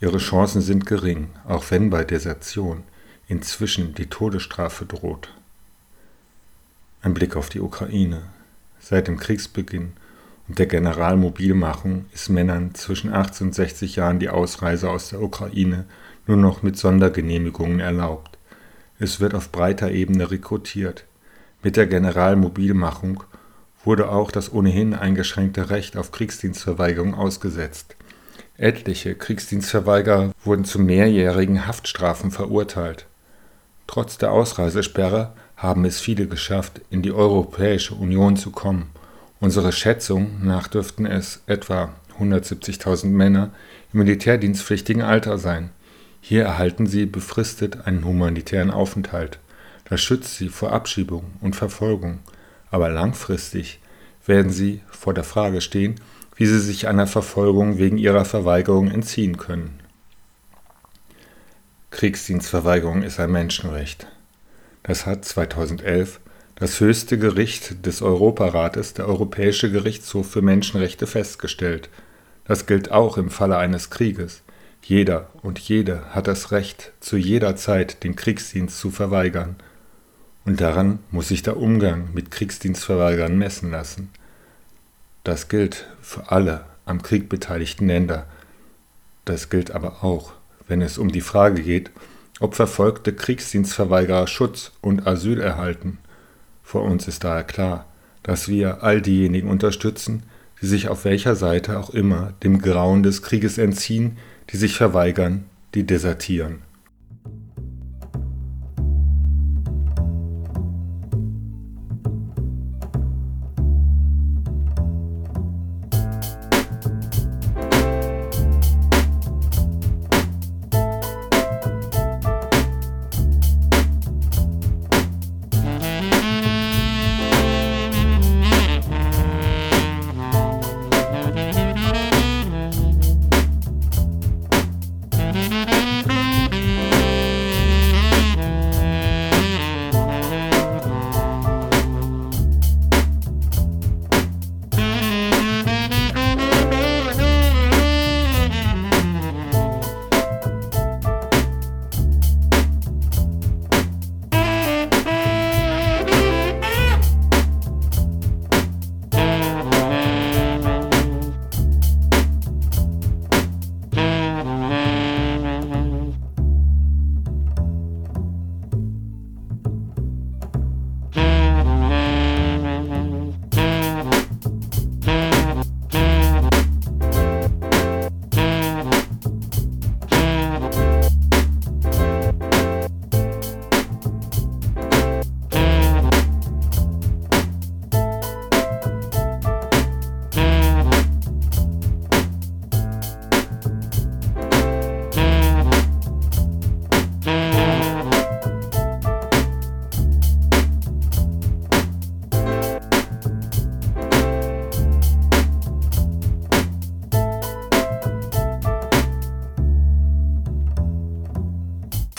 Ihre 0.02 0.18
Chancen 0.18 0.62
sind 0.62 0.88
gering, 0.88 1.30
auch 1.48 1.70
wenn 1.70 1.92
bei 1.92 2.04
Desertion 2.04 2.82
inzwischen 3.28 3.94
die 3.94 4.08
Todesstrafe 4.08 4.86
droht. 4.86 5.30
Ein 7.04 7.14
Blick 7.14 7.36
auf 7.36 7.50
die 7.50 7.60
Ukraine. 7.62 8.24
Seit 8.80 9.08
dem 9.08 9.18
Kriegsbeginn 9.18 9.94
und 10.48 10.58
der 10.58 10.66
Generalmobilmachung 10.66 12.06
ist 12.12 12.30
Männern 12.30 12.74
zwischen 12.74 13.14
18 13.14 13.48
und 13.48 13.54
60 13.54 13.98
Jahren 13.98 14.18
die 14.18 14.30
Ausreise 14.30 14.90
aus 14.90 15.10
der 15.10 15.22
Ukraine 15.22 15.86
nur 16.26 16.38
noch 16.38 16.64
mit 16.64 16.78
Sondergenehmigungen 16.78 17.80
erlaubt. 17.80 18.40
Es 18.98 19.20
wird 19.20 19.36
auf 19.36 19.52
breiter 19.52 19.92
Ebene 19.92 20.32
rekrutiert. 20.32 21.06
Mit 21.62 21.78
der 21.78 21.86
Generalmobilmachung 21.86 23.24
wurde 23.86 24.10
auch 24.10 24.32
das 24.32 24.52
ohnehin 24.52 24.94
eingeschränkte 24.94 25.70
Recht 25.70 25.96
auf 25.96 26.12
Kriegsdienstverweigerung 26.12 27.14
ausgesetzt. 27.14 27.96
Etliche 28.58 29.16
Kriegsdienstverweigerer 29.16 30.32
wurden 30.44 30.66
zu 30.66 30.80
mehrjährigen 30.80 31.68
Haftstrafen 31.68 32.32
verurteilt. 32.32 33.06
Trotz 33.88 34.18
der 34.18 34.32
Ausreisesperre 34.32 35.34
haben 35.58 35.86
es 35.86 36.00
viele 36.00 36.28
geschafft, 36.28 36.82
in 36.90 37.02
die 37.02 37.12
Europäische 37.12 37.96
Union 37.96 38.36
zu 38.36 38.52
kommen. 38.52 38.90
Unsere 39.40 39.72
Schätzung 39.72 40.44
nach 40.44 40.68
dürften 40.68 41.06
es 41.06 41.44
etwa 41.46 41.94
170.000 42.20 43.08
Männer 43.08 43.52
im 43.94 44.00
militärdienstpflichtigen 44.00 45.02
Alter 45.02 45.38
sein. 45.38 45.70
Hier 46.22 46.44
erhalten 46.44 46.88
sie 46.88 47.06
befristet 47.06 47.86
einen 47.86 48.06
humanitären 48.06 48.72
Aufenthalt. 48.72 49.40
Das 49.88 50.02
schützt 50.02 50.38
sie 50.38 50.50
vor 50.50 50.72
Abschiebung 50.72 51.26
und 51.42 51.56
Verfolgung. 51.56 52.20
Aber 52.76 52.90
langfristig 52.90 53.80
werden 54.26 54.52
sie 54.52 54.82
vor 54.90 55.14
der 55.14 55.24
Frage 55.24 55.62
stehen, 55.62 55.96
wie 56.36 56.46
sie 56.46 56.60
sich 56.60 56.90
einer 56.90 57.08
Verfolgung 57.08 57.78
wegen 57.78 57.98
ihrer 57.98 58.26
Verweigerung 58.26 58.92
entziehen 58.92 59.38
können. 59.38 59.80
Kriegsdienstverweigerung 61.92 63.04
ist 63.04 63.18
ein 63.22 63.32
Menschenrecht. 63.32 64.08
Das 64.84 65.06
hat 65.06 65.24
2011 65.24 66.20
das 66.56 66.82
höchste 66.82 67.18
Gericht 67.18 67.86
des 67.86 68.02
Europarates, 68.02 68.94
der 68.94 69.08
Europäische 69.08 69.72
Gerichtshof 69.72 70.30
für 70.30 70.42
Menschenrechte, 70.42 71.08
festgestellt. 71.08 71.88
Das 72.44 72.66
gilt 72.66 72.92
auch 72.92 73.18
im 73.18 73.30
Falle 73.30 73.56
eines 73.56 73.90
Krieges. 73.90 74.44
Jeder 74.82 75.30
und 75.44 75.60
jede 75.60 76.14
hat 76.14 76.28
das 76.28 76.52
Recht, 76.52 76.92
zu 77.00 77.16
jeder 77.16 77.56
Zeit 77.56 78.04
den 78.04 78.18
Kriegsdienst 78.18 78.78
zu 78.78 78.92
verweigern. 78.92 79.56
Und 80.46 80.62
daran 80.62 81.00
muss 81.12 81.30
sich 81.30 81.42
der 81.42 81.58
Umgang 81.58 82.10
mit 82.14 82.30
Kriegsdienstverweigern 82.30 83.36
messen 83.38 83.72
lassen. 83.72 84.10
Das 85.24 85.50
gilt 85.50 85.88
für 86.02 86.32
alle 86.32 86.66
am 86.86 87.02
Krieg 87.02 87.30
beteiligten 87.30 87.88
Länder. 87.88 88.28
Das 89.26 89.50
gilt 89.50 89.72
aber 89.72 90.04
auch, 90.04 90.34
wenn 90.68 90.84
es 90.84 91.00
um 91.00 91.12
die 91.12 91.22
Frage 91.22 91.64
geht, 91.64 91.90
ob 92.40 92.54
verfolgte 92.54 93.14
Kriegsdienstverweigerer 93.14 94.28
Schutz 94.28 94.72
und 94.82 95.08
Asyl 95.08 95.40
erhalten. 95.40 95.98
Vor 96.64 96.84
uns 96.84 97.08
ist 97.08 97.24
daher 97.24 97.44
klar, 97.44 97.86
dass 98.22 98.48
wir 98.48 98.84
all 98.84 99.02
diejenigen 99.02 99.50
unterstützen, 99.50 100.24
die 100.62 100.68
sich 100.68 100.90
auf 100.90 101.06
welcher 101.06 101.36
Seite 101.36 101.80
auch 101.80 101.90
immer 101.90 102.34
dem 102.44 102.62
Grauen 102.62 103.02
des 103.02 103.24
Krieges 103.24 103.58
entziehen, 103.58 104.18
die 104.52 104.58
sich 104.58 104.76
verweigern, 104.76 105.46
die 105.74 105.86
desertieren. 105.86 106.65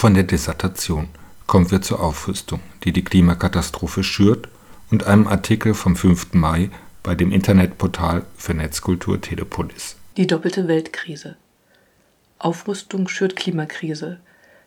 Von 0.07 0.14
der 0.14 0.23
Dissertation 0.23 1.09
kommen 1.49 1.69
wir 1.73 1.83
zur 1.83 1.99
Aufrüstung, 1.99 2.61
die 2.85 2.92
die 2.92 3.03
Klimakatastrophe 3.03 4.05
schürt 4.05 4.49
und 4.92 5.03
einem 5.03 5.27
Artikel 5.27 5.75
vom 5.75 5.97
5. 5.97 6.33
Mai 6.35 6.71
bei 7.03 7.16
dem 7.16 7.33
Internetportal 7.33 8.25
für 8.37 8.55
Netzkultur 8.55 9.21
Telepolis. 9.21 9.97
Die 10.16 10.29
doppelte 10.29 10.69
Weltkrise. 10.69 11.35
Aufrüstung 12.38 13.09
schürt 13.09 13.35
Klimakrise. 13.35 14.21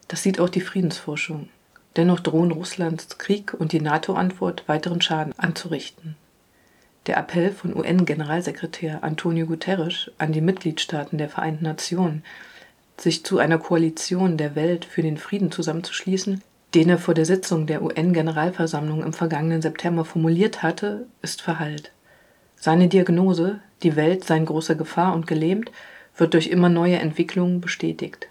Das 0.10 0.23
sieht 0.23 0.41
auch 0.41 0.49
die 0.49 0.60
Friedensforschung. 0.60 1.47
Dennoch 1.95 2.19
drohen 2.19 2.52
Russlands 2.52 3.17
Krieg 3.17 3.54
und 3.54 3.71
die 3.71 3.80
NATO-Antwort 3.80 4.65
weiteren 4.67 5.02
Schaden 5.02 5.32
anzurichten. 5.38 6.17
Der 7.08 7.15
Appell 7.15 7.54
von 7.54 7.73
UN-Generalsekretär 7.73 9.06
Antonio 9.06 9.45
Guterres 9.45 10.12
an 10.17 10.34
die 10.34 10.41
Mitgliedstaaten 10.41 11.17
der 11.17 11.30
Vereinten 11.30 11.63
Nationen, 11.63 12.23
sich 13.01 13.23
zu 13.23 13.39
einer 13.39 13.57
Koalition 13.57 14.38
der 14.38 14.55
Welt 14.55 14.85
für 14.85 15.01
den 15.01 15.17
Frieden 15.17 15.51
zusammenzuschließen, 15.51 16.41
den 16.75 16.89
er 16.89 16.97
vor 16.97 17.13
der 17.13 17.25
Sitzung 17.25 17.65
der 17.65 17.81
UN-Generalversammlung 17.81 19.03
im 19.03 19.13
vergangenen 19.13 19.62
September 19.62 20.05
formuliert 20.05 20.62
hatte, 20.62 21.07
ist 21.21 21.41
verhallt. 21.41 21.91
Seine 22.55 22.88
Diagnose, 22.88 23.59
die 23.83 23.95
Welt 23.95 24.25
sei 24.25 24.38
in 24.38 24.45
großer 24.45 24.75
Gefahr 24.75 25.13
und 25.13 25.27
gelähmt, 25.27 25.71
wird 26.17 26.33
durch 26.33 26.47
immer 26.47 26.69
neue 26.69 26.97
Entwicklungen 26.97 27.62
bestätigt. 27.62 28.27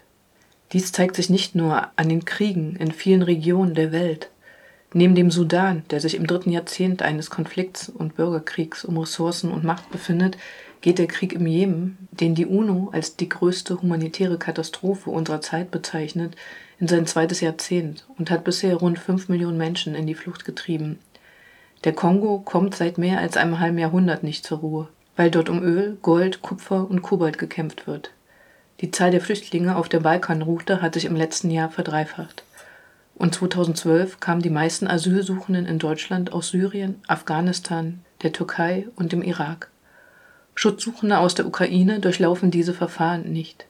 Dies 0.71 0.91
zeigt 0.91 1.15
sich 1.15 1.29
nicht 1.29 1.55
nur 1.55 1.87
an 1.95 2.09
den 2.09 2.25
Kriegen 2.25 2.75
in 2.75 2.91
vielen 2.91 3.23
Regionen 3.23 3.73
der 3.73 3.91
Welt. 3.91 4.29
Neben 4.93 5.15
dem 5.15 5.31
Sudan, 5.31 5.83
der 5.89 5.99
sich 5.99 6.15
im 6.15 6.27
dritten 6.27 6.51
Jahrzehnt 6.51 7.01
eines 7.01 7.29
Konflikts 7.29 7.89
und 7.89 8.15
Bürgerkriegs 8.15 8.85
um 8.85 8.97
Ressourcen 8.97 9.51
und 9.51 9.63
Macht 9.63 9.89
befindet, 9.91 10.37
geht 10.81 10.99
der 10.99 11.07
Krieg 11.07 11.33
im 11.33 11.45
Jemen, 11.45 12.07
den 12.11 12.35
die 12.35 12.45
UNO 12.45 12.89
als 12.91 13.15
die 13.15 13.29
größte 13.29 13.81
humanitäre 13.81 14.37
Katastrophe 14.37 15.09
unserer 15.09 15.41
Zeit 15.41 15.71
bezeichnet, 15.71 16.35
in 16.79 16.87
sein 16.87 17.05
zweites 17.05 17.41
Jahrzehnt 17.41 18.05
und 18.17 18.31
hat 18.31 18.43
bisher 18.43 18.75
rund 18.75 18.99
fünf 18.99 19.27
Millionen 19.27 19.57
Menschen 19.57 19.95
in 19.95 20.07
die 20.07 20.15
Flucht 20.15 20.45
getrieben. 20.45 20.99
Der 21.83 21.93
Kongo 21.93 22.39
kommt 22.39 22.75
seit 22.75 22.97
mehr 22.97 23.19
als 23.19 23.37
einem 23.37 23.59
halben 23.59 23.77
Jahrhundert 23.77 24.23
nicht 24.23 24.45
zur 24.45 24.59
Ruhe, 24.59 24.87
weil 25.15 25.31
dort 25.31 25.49
um 25.49 25.61
Öl, 25.61 25.97
Gold, 26.01 26.41
Kupfer 26.41 26.89
und 26.89 27.01
Kobalt 27.01 27.37
gekämpft 27.37 27.87
wird. 27.87 28.11
Die 28.81 28.91
Zahl 28.91 29.11
der 29.11 29.21
Flüchtlinge 29.21 29.75
auf 29.75 29.89
der 29.89 29.99
Balkanroute 29.99 30.81
hat 30.81 30.93
sich 30.93 31.05
im 31.05 31.15
letzten 31.15 31.51
Jahr 31.51 31.69
verdreifacht. 31.69 32.43
Und 33.15 33.35
2012 33.35 34.21
kamen 34.21 34.41
die 34.41 34.49
meisten 34.49 34.87
Asylsuchenden 34.87 35.65
in 35.65 35.79
Deutschland 35.79 36.31
aus 36.31 36.49
Syrien, 36.49 37.01
Afghanistan, 37.07 37.99
der 38.21 38.31
Türkei 38.31 38.87
und 38.95 39.11
dem 39.11 39.21
Irak. 39.21 39.69
Schutzsuchende 40.59 41.19
aus 41.19 41.35
der 41.35 41.45
Ukraine 41.45 42.01
durchlaufen 42.01 42.51
diese 42.51 42.73
Verfahren 42.73 43.31
nicht. 43.31 43.65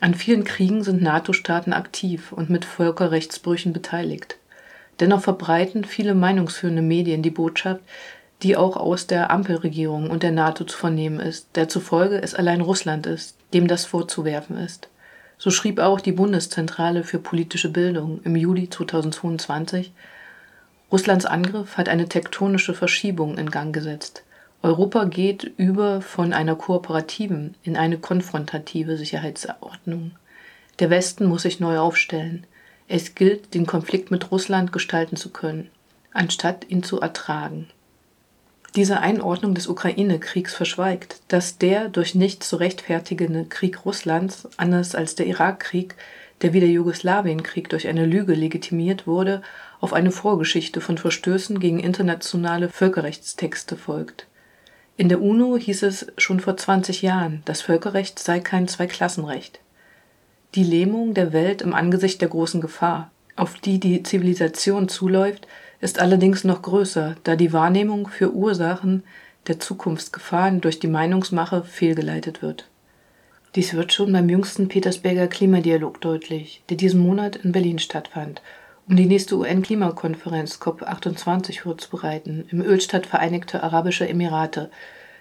An 0.00 0.14
vielen 0.14 0.44
Kriegen 0.44 0.84
sind 0.84 1.00
NATO-Staaten 1.00 1.72
aktiv 1.72 2.30
und 2.30 2.50
mit 2.50 2.66
Völkerrechtsbrüchen 2.66 3.72
beteiligt. 3.72 4.36
Dennoch 5.00 5.22
verbreiten 5.22 5.82
viele 5.86 6.14
meinungsführende 6.14 6.82
Medien 6.82 7.22
die 7.22 7.30
Botschaft, 7.30 7.80
die 8.42 8.54
auch 8.54 8.76
aus 8.76 9.06
der 9.06 9.30
Ampelregierung 9.30 10.10
und 10.10 10.22
der 10.22 10.32
NATO 10.32 10.64
zu 10.64 10.76
vernehmen 10.76 11.20
ist, 11.20 11.48
der 11.54 11.70
zufolge 11.70 12.20
es 12.20 12.34
allein 12.34 12.60
Russland 12.60 13.06
ist, 13.06 13.38
dem 13.54 13.66
das 13.66 13.86
vorzuwerfen 13.86 14.58
ist. 14.58 14.88
So 15.38 15.50
schrieb 15.50 15.78
auch 15.78 16.02
die 16.02 16.12
Bundeszentrale 16.12 17.02
für 17.02 17.18
politische 17.18 17.70
Bildung 17.70 18.20
im 18.24 18.36
Juli 18.36 18.68
2022, 18.68 19.90
Russlands 20.92 21.24
Angriff 21.24 21.78
hat 21.78 21.88
eine 21.88 22.10
tektonische 22.10 22.74
Verschiebung 22.74 23.38
in 23.38 23.50
Gang 23.50 23.74
gesetzt. 23.74 24.22
Europa 24.64 25.04
geht 25.04 25.52
über 25.58 26.00
von 26.00 26.32
einer 26.32 26.56
kooperativen 26.56 27.54
in 27.64 27.76
eine 27.76 27.98
konfrontative 27.98 28.96
Sicherheitsordnung. 28.96 30.12
Der 30.78 30.88
Westen 30.88 31.26
muss 31.26 31.42
sich 31.42 31.60
neu 31.60 31.76
aufstellen. 31.78 32.46
Es 32.88 33.14
gilt, 33.14 33.52
den 33.52 33.66
Konflikt 33.66 34.10
mit 34.10 34.30
Russland 34.30 34.72
gestalten 34.72 35.16
zu 35.16 35.28
können, 35.28 35.68
anstatt 36.14 36.64
ihn 36.70 36.82
zu 36.82 36.98
ertragen. 36.98 37.68
Diese 38.74 39.00
Einordnung 39.00 39.54
des 39.54 39.66
Ukraine-Kriegs 39.66 40.54
verschweigt, 40.54 41.20
dass 41.28 41.58
der 41.58 41.90
durch 41.90 42.14
nichts 42.14 42.48
zu 42.48 42.56
rechtfertigende 42.56 43.44
Krieg 43.44 43.84
Russlands, 43.84 44.48
anders 44.56 44.94
als 44.94 45.14
der 45.14 45.26
Irakkrieg, 45.26 45.94
der 46.40 46.54
wie 46.54 46.60
der 46.60 46.70
Jugoslawienkrieg 46.70 47.68
durch 47.68 47.86
eine 47.86 48.06
Lüge 48.06 48.32
legitimiert 48.32 49.06
wurde, 49.06 49.42
auf 49.80 49.92
eine 49.92 50.10
Vorgeschichte 50.10 50.80
von 50.80 50.96
Verstößen 50.96 51.60
gegen 51.60 51.80
internationale 51.80 52.70
Völkerrechtstexte 52.70 53.76
folgt. 53.76 54.26
In 54.96 55.08
der 55.08 55.20
UNO 55.20 55.56
hieß 55.56 55.82
es 55.82 56.06
schon 56.18 56.38
vor 56.38 56.56
20 56.56 57.02
Jahren, 57.02 57.42
das 57.46 57.62
Völkerrecht 57.62 58.20
sei 58.20 58.38
kein 58.38 58.68
Zweiklassenrecht. 58.68 59.58
Die 60.54 60.62
Lähmung 60.62 61.14
der 61.14 61.32
Welt 61.32 61.62
im 61.62 61.74
Angesicht 61.74 62.20
der 62.20 62.28
großen 62.28 62.60
Gefahr, 62.60 63.10
auf 63.34 63.54
die 63.54 63.80
die 63.80 64.04
Zivilisation 64.04 64.88
zuläuft, 64.88 65.48
ist 65.80 65.98
allerdings 65.98 66.44
noch 66.44 66.62
größer, 66.62 67.16
da 67.24 67.34
die 67.34 67.52
Wahrnehmung 67.52 68.06
für 68.06 68.32
Ursachen 68.32 69.02
der 69.48 69.58
Zukunftsgefahren 69.58 70.60
durch 70.60 70.78
die 70.78 70.86
Meinungsmache 70.86 71.64
fehlgeleitet 71.64 72.40
wird. 72.40 72.68
Dies 73.56 73.74
wird 73.74 73.92
schon 73.92 74.12
beim 74.12 74.28
jüngsten 74.28 74.68
Petersberger 74.68 75.26
Klimadialog 75.26 76.00
deutlich, 76.00 76.62
der 76.68 76.76
diesen 76.76 77.00
Monat 77.00 77.34
in 77.34 77.50
Berlin 77.50 77.80
stattfand, 77.80 78.42
um 78.88 78.96
die 78.96 79.06
nächste 79.06 79.36
UN-Klimakonferenz 79.36 80.60
COP28 80.60 81.60
vorzubereiten, 81.60 82.44
im 82.50 82.60
Ölstadt 82.60 83.06
Vereinigte 83.06 83.62
Arabische 83.62 84.08
Emirate, 84.08 84.70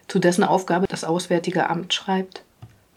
zu 0.08 0.20
dessen 0.20 0.44
Aufgabe 0.44 0.88
das 0.88 1.04
Auswärtige 1.04 1.70
Amt 1.70 1.94
schreibt. 1.94 2.44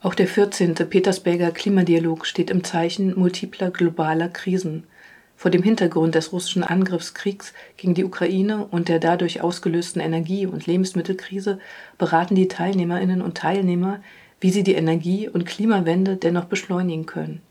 Auch 0.01 0.13
der 0.13 0.27
14. 0.27 0.75
Petersberger 0.75 1.51
Klimadialog 1.51 2.25
steht 2.25 2.49
im 2.49 2.63
Zeichen 2.63 3.17
multipler 3.17 3.71
globaler 3.71 4.29
Krisen– 4.29 4.83
vor 5.37 5.51
dem 5.51 5.61
Hintergrund 5.61 6.15
des 6.15 6.33
russischen 6.33 6.63
Angriffskriegs 6.63 7.53
gegen 7.77 7.93
die 7.93 8.03
Ukraine 8.03 8.65
und 8.65 8.89
der 8.89 8.99
dadurch 8.99 9.41
ausgelösten 9.41 10.01
Energie- 10.01 10.47
und 10.47 10.65
Lebensmittelkrise 10.65 11.59
beraten 11.99 12.33
die 12.33 12.47
Teilnehmerinnen 12.47 13.21
und 13.21 13.37
Teilnehmer, 13.37 14.01
wie 14.41 14.49
sie 14.49 14.63
die 14.63 14.73
Energie- 14.73 15.29
und 15.29 15.45
Klimawende 15.45 16.17
dennoch 16.17 16.45
beschleunigen 16.45 17.05
können. 17.05 17.41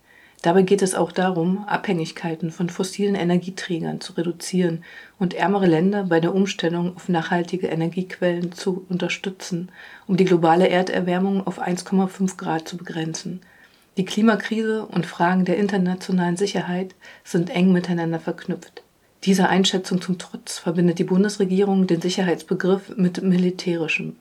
Dabei 0.47 0.63
geht 0.63 0.81
es 0.81 0.95
auch 0.95 1.11
darum, 1.11 1.65
Abhängigkeiten 1.67 2.53
von 2.53 2.71
fossilen 2.71 3.17
Energieträgern 3.17 4.01
zu 4.01 4.13
reduzieren 4.13 4.85
und 5.19 5.35
ärmere 5.35 5.67
Länder 5.67 6.05
bei 6.05 6.21
der 6.21 6.35
Umstellung 6.35 6.95
auf 6.95 7.09
nachhaltige 7.09 7.67
Energiequellen 7.67 8.53
zu 8.53 8.87
unterstützen, 8.89 9.71
um 10.07 10.17
die 10.17 10.25
globale 10.25 10.69
Erderwärmung 10.69 11.45
auf 11.47 11.61
1,5 11.61 12.37
Grad 12.37 12.69
zu 12.69 12.77
begrenzen– 12.77 13.41
die 13.97 14.05
Klimakrise 14.05 14.85
und 14.85 15.07
Fragen 15.07 15.47
der 15.47 15.57
internationalen 15.57 16.37
Sicherheit 16.37 16.95
sind 17.25 17.49
eng 17.49 17.73
miteinander 17.73 18.21
verknüpft. 18.21 18.83
Dieser 19.25 19.49
Einschätzung 19.49 20.03
zum 20.03 20.19
Trotz 20.19 20.59
verbindet 20.59 20.99
die 20.99 21.05
Bundesregierung 21.05 21.87
den 21.87 22.03
Sicherheitsbegriff 22.03 22.95
mit 22.99 23.23
militärischem. 23.23 24.17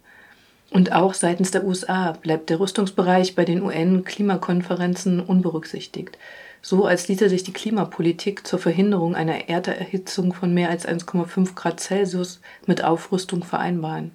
Und 0.76 0.92
auch 0.92 1.14
seitens 1.14 1.52
der 1.52 1.64
USA 1.64 2.12
bleibt 2.12 2.50
der 2.50 2.60
Rüstungsbereich 2.60 3.34
bei 3.34 3.46
den 3.46 3.62
UN-Klimakonferenzen 3.62 5.22
unberücksichtigt, 5.22 6.18
so 6.62 6.84
als 6.84 7.08
ließe 7.08 7.30
sich 7.30 7.44
die 7.44 7.54
Klimapolitik 7.54 8.46
zur 8.46 8.60
Verhinderung 8.60 9.16
einer 9.16 9.48
Erderhitzung 9.48 10.34
von 10.34 10.54
mehr 10.54 10.70
als 10.70 10.86
1,5 10.86 11.56
Grad 11.56 11.80
Celsius 11.80 12.42
mit 12.66 12.84
Aufrüstung 12.84 13.46
vereinbaren. 13.46 14.12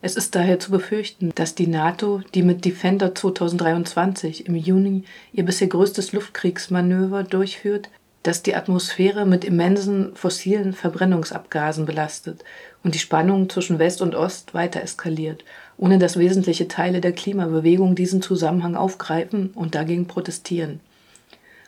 Es 0.00 0.16
ist 0.16 0.34
daher 0.34 0.58
zu 0.58 0.70
befürchten, 0.70 1.32
dass 1.34 1.54
die 1.54 1.66
NATO, 1.66 2.22
die 2.32 2.44
mit 2.44 2.64
Defender 2.64 3.14
2023 3.14 4.46
im 4.46 4.54
Juni 4.54 5.04
ihr 5.34 5.44
bisher 5.44 5.68
größtes 5.68 6.12
Luftkriegsmanöver 6.12 7.24
durchführt, 7.24 7.90
dass 8.22 8.42
die 8.42 8.54
Atmosphäre 8.54 9.24
mit 9.24 9.44
immensen 9.44 10.14
fossilen 10.14 10.74
Verbrennungsabgasen 10.74 11.86
belastet 11.86 12.44
und 12.82 12.94
die 12.94 12.98
Spannung 12.98 13.48
zwischen 13.48 13.78
West 13.78 14.02
und 14.02 14.14
Ost 14.14 14.52
weiter 14.52 14.82
eskaliert, 14.82 15.44
ohne 15.80 15.98
dass 15.98 16.18
wesentliche 16.18 16.68
Teile 16.68 17.00
der 17.00 17.12
Klimabewegung 17.12 17.94
diesen 17.94 18.20
Zusammenhang 18.20 18.76
aufgreifen 18.76 19.50
und 19.54 19.74
dagegen 19.74 20.06
protestieren. 20.06 20.80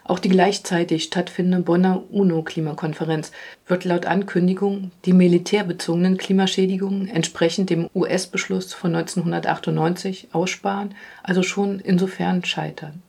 Auch 0.05 0.19
die 0.19 0.29
gleichzeitig 0.29 1.05
stattfindende 1.05 1.65
Bonner 1.65 2.03
UNO-Klimakonferenz 2.11 3.33
wird 3.67 3.85
laut 3.85 4.05
Ankündigung 4.05 4.91
die 5.07 5.15
militärbezogenen 5.15 6.19
Klimaschädigungen 6.19 7.09
entsprechend 7.09 7.71
dem 7.71 7.89
US-Beschluss 7.95 8.75
von 8.75 8.95
1998 8.95 10.29
aussparen, 10.33 10.95
also 11.23 11.43
schon 11.43 11.81
insofern 11.81 12.45
scheitern. 12.45 13.03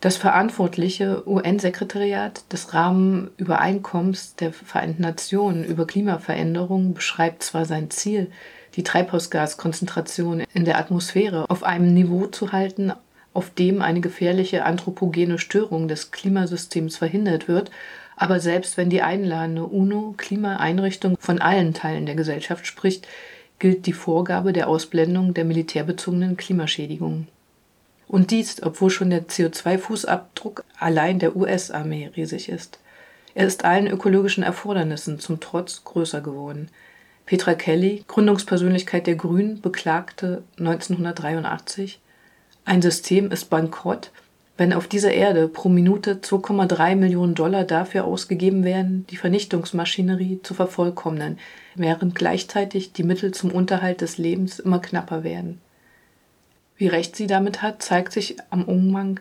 Das 0.00 0.16
verantwortliche 0.16 1.28
UN-Sekretariat 1.28 2.52
des 2.52 2.72
Rahmenübereinkommens 2.72 4.36
der 4.36 4.52
Vereinten 4.52 5.02
Nationen 5.02 5.64
über 5.64 5.88
Klimaveränderung 5.88 6.94
beschreibt 6.94 7.42
zwar 7.42 7.64
sein 7.64 7.90
Ziel, 7.90 8.30
die 8.76 8.84
Treibhausgaskonzentration 8.84 10.44
in 10.54 10.64
der 10.64 10.78
Atmosphäre 10.78 11.50
auf 11.50 11.64
einem 11.64 11.94
Niveau 11.94 12.26
zu 12.26 12.52
halten, 12.52 12.92
auf 13.34 13.50
dem 13.50 13.82
eine 13.82 14.00
gefährliche 14.00 14.64
anthropogene 14.64 15.40
Störung 15.40 15.88
des 15.88 16.12
Klimasystems 16.12 16.96
verhindert 16.96 17.48
wird, 17.48 17.72
aber 18.14 18.38
selbst 18.38 18.76
wenn 18.76 18.90
die 18.90 19.02
einladende 19.02 19.64
UNO-Klimaeinrichtung 19.64 21.16
von 21.18 21.40
allen 21.40 21.74
Teilen 21.74 22.06
der 22.06 22.14
Gesellschaft 22.14 22.68
spricht, 22.68 23.08
gilt 23.58 23.86
die 23.86 23.92
Vorgabe 23.92 24.52
der 24.52 24.68
Ausblendung 24.68 25.34
der 25.34 25.44
militärbezogenen 25.44 26.36
Klimaschädigungen. 26.36 27.26
Und 28.08 28.30
dies, 28.30 28.62
obwohl 28.62 28.90
schon 28.90 29.10
der 29.10 29.28
CO2-Fußabdruck 29.28 30.62
allein 30.78 31.18
der 31.18 31.36
US-Armee 31.36 32.10
riesig 32.16 32.48
ist. 32.48 32.78
Er 33.34 33.46
ist 33.46 33.64
allen 33.64 33.86
ökologischen 33.86 34.42
Erfordernissen 34.42 35.20
zum 35.20 35.38
Trotz 35.38 35.84
größer 35.84 36.20
geworden. 36.20 36.70
Petra 37.26 37.54
Kelly, 37.54 38.04
Gründungspersönlichkeit 38.08 39.06
der 39.06 39.16
Grünen, 39.16 39.60
beklagte 39.60 40.42
1983, 40.58 42.00
ein 42.64 42.82
System 42.82 43.30
ist 43.30 43.50
bankrott, 43.50 44.10
wenn 44.58 44.72
auf 44.72 44.88
dieser 44.88 45.12
Erde 45.12 45.46
pro 45.46 45.68
Minute 45.68 46.16
2,3 46.16 46.96
Millionen 46.96 47.34
Dollar 47.34 47.64
dafür 47.64 48.04
ausgegeben 48.04 48.64
werden, 48.64 49.06
die 49.08 49.16
Vernichtungsmaschinerie 49.16 50.40
zu 50.42 50.52
vervollkommnen, 50.52 51.38
während 51.76 52.14
gleichzeitig 52.14 52.92
die 52.92 53.04
Mittel 53.04 53.32
zum 53.32 53.52
Unterhalt 53.52 54.00
des 54.00 54.18
Lebens 54.18 54.58
immer 54.58 54.80
knapper 54.80 55.22
werden. 55.22 55.60
Wie 56.78 56.86
recht 56.86 57.16
sie 57.16 57.26
damit 57.26 57.60
hat, 57.60 57.82
zeigt 57.82 58.12
sich 58.12 58.36
am 58.50 58.64
Umgang 58.64 59.20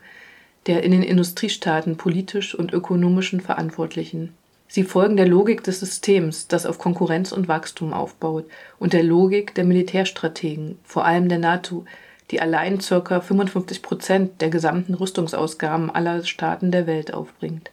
der 0.68 0.84
in 0.84 0.91
den 0.91 1.03
Industriestaaten 1.03 1.97
politisch 1.97 2.53
und 2.53 2.74
ökonomischen 2.74 3.39
Verantwortlichen. 3.39 4.34
Sie 4.68 4.84
folgen 4.84 5.16
der 5.16 5.28
Logik 5.28 5.64
des 5.64 5.80
Systems, 5.80 6.47
das 6.47 6.66
auf 6.66 6.78
Konkurrenz 6.78 7.32
und 7.32 7.47
Wachstum 7.47 7.93
aufbaut, 7.93 8.45
und 8.80 8.91
der 8.91 9.03
Logik 9.03 9.55
der 9.55 9.64
Militärstrategen, 9.64 10.78
vor 10.84 11.05
allem 11.05 11.30
der 11.30 11.39
NATO, 11.39 11.86
die 12.32 12.41
allein 12.41 12.80
ca. 12.80 13.22
55 13.22 13.82
Prozent 13.82 14.41
der 14.41 14.49
gesamten 14.49 14.93
Rüstungsausgaben 14.93 15.89
aller 15.89 16.26
Staaten 16.26 16.72
der 16.72 16.86
Welt 16.86 17.14
aufbringt. 17.14 17.72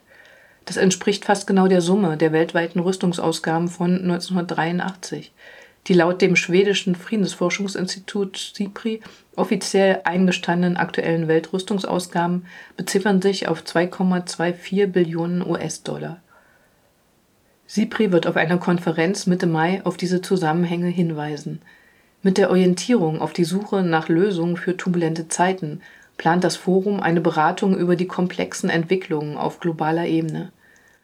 Das 0.63 0.77
entspricht 0.77 1.25
fast 1.25 1.47
genau 1.47 1.67
der 1.67 1.81
Summe 1.81 2.15
der 2.15 2.31
weltweiten 2.31 2.79
Rüstungsausgaben 2.79 3.67
von 3.67 3.99
1983, 3.99 5.33
die 5.87 5.93
laut 5.93 6.21
dem 6.21 6.35
schwedischen 6.35 6.95
Friedensforschungsinstitut 6.95 8.53
SIPRI 8.55 9.01
offiziell 9.35 10.01
eingestandenen 10.03 10.77
aktuellen 10.77 11.27
Weltrüstungsausgaben 11.27 12.45
beziffern 12.77 13.21
sich 13.21 13.47
auf 13.47 13.61
2,24 13.63 14.87
Billionen 14.87 15.45
US-Dollar. 15.45 16.21
SIPRI 17.67 18.11
wird 18.11 18.27
auf 18.27 18.35
einer 18.35 18.57
Konferenz 18.57 19.27
Mitte 19.27 19.47
Mai 19.47 19.81
auf 19.83 19.97
diese 19.97 20.21
Zusammenhänge 20.21 20.87
hinweisen– 20.87 21.61
mit 22.25 22.39
der 22.39 22.49
Orientierung 22.49 23.21
auf 23.21 23.33
die 23.33 23.43
Suche 23.43 23.83
nach 23.83 24.09
Lösungen 24.09 24.57
für 24.57 24.75
turbulente 24.75 25.27
Zeiten 25.27 25.81
plant 26.17 26.43
das 26.43 26.55
Forum 26.55 26.99
eine 26.99 27.21
Beratung 27.21 27.77
über 27.77 27.95
die 27.95 28.07
komplexen 28.07 28.67
Entwicklungen 28.67 29.37
auf 29.37 29.59
globaler 29.59 30.07
Ebene. 30.07 30.51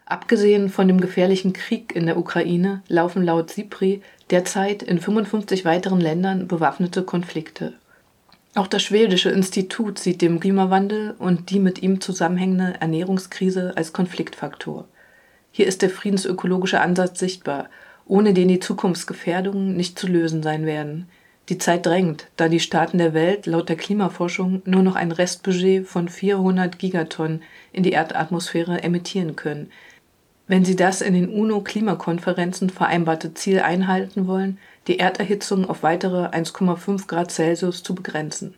Abgesehen 0.08 0.70
von 0.70 0.88
dem 0.88 1.00
gefährlichen 1.00 1.54
Krieg 1.54 1.96
in 1.96 2.08
der 2.08 2.18
Ukraine 2.18 2.82
laufen 2.88 3.24
laut 3.24 3.52
SIPRI 3.52 4.02
derzeit 4.32 4.82
in 4.84 5.00
55 5.00 5.66
weiteren 5.66 6.02
Ländern 6.02 6.48
bewaffnete 6.48 7.04
Konflikte. 7.04 7.74
Auch 8.56 8.68
das 8.68 8.84
schwedische 8.84 9.30
Institut 9.30 10.00
sieht 10.00 10.22
den 10.22 10.40
Klimawandel 10.40 11.16
und 11.18 11.50
die 11.52 11.60
mit 11.60 11.82
ihm 11.82 12.02
zusammenhängende 12.02 12.76
Ernährungskrise 12.80 13.74
als 13.76 13.94
Konfliktfaktor. 13.94 14.88
Hier 15.52 15.68
ist 15.68 15.82
der 15.82 15.90
friedensökologische 15.90 16.82
Ansatz 16.82 17.20
sichtbar 17.20 17.70
ohne 18.12 18.34
den 18.34 18.50
die 18.50 18.60
Zukunftsgefährdungen 18.60 19.78
nicht 19.78 19.98
zu 19.98 20.06
lösen 20.06 20.44
sein 20.44 20.66
werden. 20.66 21.08
Die 21.48 21.58
Zeit 21.58 21.86
drängt, 21.86 22.28
da 22.36 22.50
die 22.50 22.60
Staaten 22.60 22.98
der 22.98 23.14
Welt 23.14 23.46
laut 23.46 23.70
der 23.70 23.78
Klimaforschung 23.78 24.62
nur 24.66 24.84
noch 24.84 24.96
ein 24.96 25.14
Restbudget 25.14 25.88
von 25.88 26.10
400 26.10 26.78
Gigatonnen 26.78 27.42
in 27.72 27.84
die 27.84 27.94
Erdatmosphäre 27.94 28.84
emittieren 28.84 29.38
können. 29.38 29.72
Wenn 30.48 30.66
sie 30.66 30.76
das 30.76 31.02
in 31.02 31.14
den 31.14 31.30
UNO-Klimakonferenzen 31.30 32.70
vereinbarte 32.70 33.34
Ziel 33.34 33.62
einhalten 33.62 34.28
wollen, 34.28 34.58
die 34.88 35.00
Erderhitzung 35.00 35.70
auf 35.70 35.84
weitere 35.84 36.26
1,5 36.26 37.08
Grad 37.08 37.32
Celsius 37.32 37.84
zu 37.84 37.96
begrenzen 37.96 38.56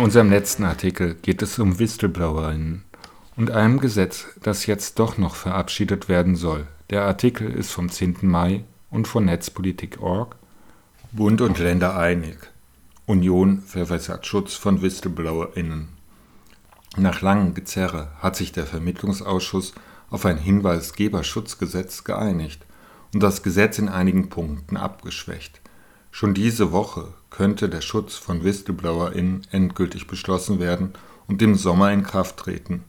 unserem 0.00 0.30
letzten 0.30 0.64
Artikel 0.64 1.14
geht 1.14 1.42
es 1.42 1.58
um 1.58 1.78
Whistleblowerinnen 1.78 2.84
und 3.36 3.50
einem 3.50 3.80
Gesetz, 3.80 4.26
das 4.42 4.66
jetzt 4.66 4.98
doch 4.98 5.18
noch 5.18 5.34
verabschiedet 5.34 6.08
werden 6.08 6.36
soll. 6.36 6.66
Der 6.90 7.04
Artikel 7.04 7.50
ist 7.50 7.70
vom 7.70 7.88
10. 7.88 8.18
Mai 8.22 8.64
und 8.90 9.08
von 9.08 9.24
Netzpolitik.org. 9.24 10.36
Bund 11.12 11.40
und 11.40 11.58
Länder 11.58 11.96
einig. 11.96 12.38
Union 13.06 13.62
verwässert 13.62 14.26
Schutz 14.26 14.54
von 14.54 14.82
WhistleblowerInnen. 14.82 15.88
Nach 16.96 17.20
langem 17.20 17.54
Gezerre 17.54 18.12
hat 18.20 18.36
sich 18.36 18.52
der 18.52 18.66
Vermittlungsausschuss 18.66 19.74
auf 20.08 20.24
ein 20.24 20.38
Hinweisgeberschutzgesetz 20.38 22.04
geeinigt 22.04 22.64
und 23.12 23.22
das 23.22 23.42
Gesetz 23.42 23.78
in 23.78 23.88
einigen 23.88 24.28
Punkten 24.28 24.76
abgeschwächt. 24.76 25.60
Schon 26.10 26.34
diese 26.34 26.72
Woche 26.72 27.14
könnte 27.30 27.68
der 27.68 27.80
Schutz 27.80 28.16
von 28.16 28.44
WhistleblowerInnen 28.44 29.46
endgültig 29.50 30.06
beschlossen 30.06 30.60
werden 30.60 30.92
und 31.26 31.40
im 31.42 31.54
Sommer 31.54 31.92
in 31.92 32.02
Kraft 32.02 32.36
treten. 32.36 32.84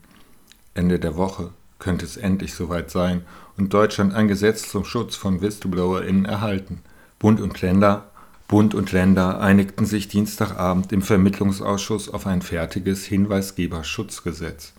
Ende 0.74 0.98
der 0.98 1.16
Woche 1.16 1.50
könnte 1.78 2.04
es 2.04 2.16
endlich 2.16 2.54
soweit 2.54 2.90
sein 2.90 3.22
und 3.56 3.72
Deutschland 3.72 4.14
ein 4.14 4.28
Gesetz 4.28 4.68
zum 4.70 4.84
Schutz 4.84 5.16
von 5.16 5.40
WhistleblowerInnen 5.40 6.24
erhalten. 6.24 6.80
Bund 7.18 7.40
und 7.40 7.60
Länder 7.60 8.06
Bund 8.52 8.74
und 8.74 8.92
Länder 8.92 9.40
einigten 9.40 9.86
sich 9.86 10.08
Dienstagabend 10.08 10.92
im 10.92 11.00
Vermittlungsausschuss 11.00 12.10
auf 12.10 12.26
ein 12.26 12.42
fertiges 12.42 13.06
Hinweisgeberschutzgesetz. 13.06 14.74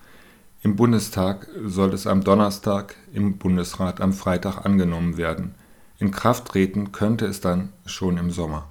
Im 0.61 0.75
Bundestag 0.75 1.47
soll 1.65 1.91
es 1.95 2.05
am 2.05 2.23
Donnerstag, 2.23 2.95
im 3.13 3.39
Bundesrat 3.39 3.99
am 3.99 4.13
Freitag 4.13 4.63
angenommen 4.63 5.17
werden. 5.17 5.55
In 5.97 6.11
Kraft 6.11 6.49
treten 6.49 6.91
könnte 6.91 7.25
es 7.25 7.41
dann 7.41 7.69
schon 7.87 8.19
im 8.19 8.29
Sommer. 8.29 8.67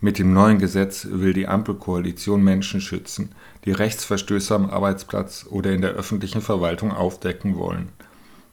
Mit 0.00 0.20
dem 0.20 0.32
neuen 0.32 0.58
Gesetz 0.58 1.08
will 1.10 1.32
die 1.32 1.48
Ampelkoalition 1.48 2.42
Menschen 2.42 2.80
schützen, 2.80 3.30
die 3.64 3.72
Rechtsverstöße 3.72 4.54
am 4.54 4.70
Arbeitsplatz 4.70 5.46
oder 5.50 5.72
in 5.72 5.80
der 5.80 5.90
öffentlichen 5.90 6.40
Verwaltung 6.40 6.92
aufdecken 6.92 7.56
wollen. 7.56 7.88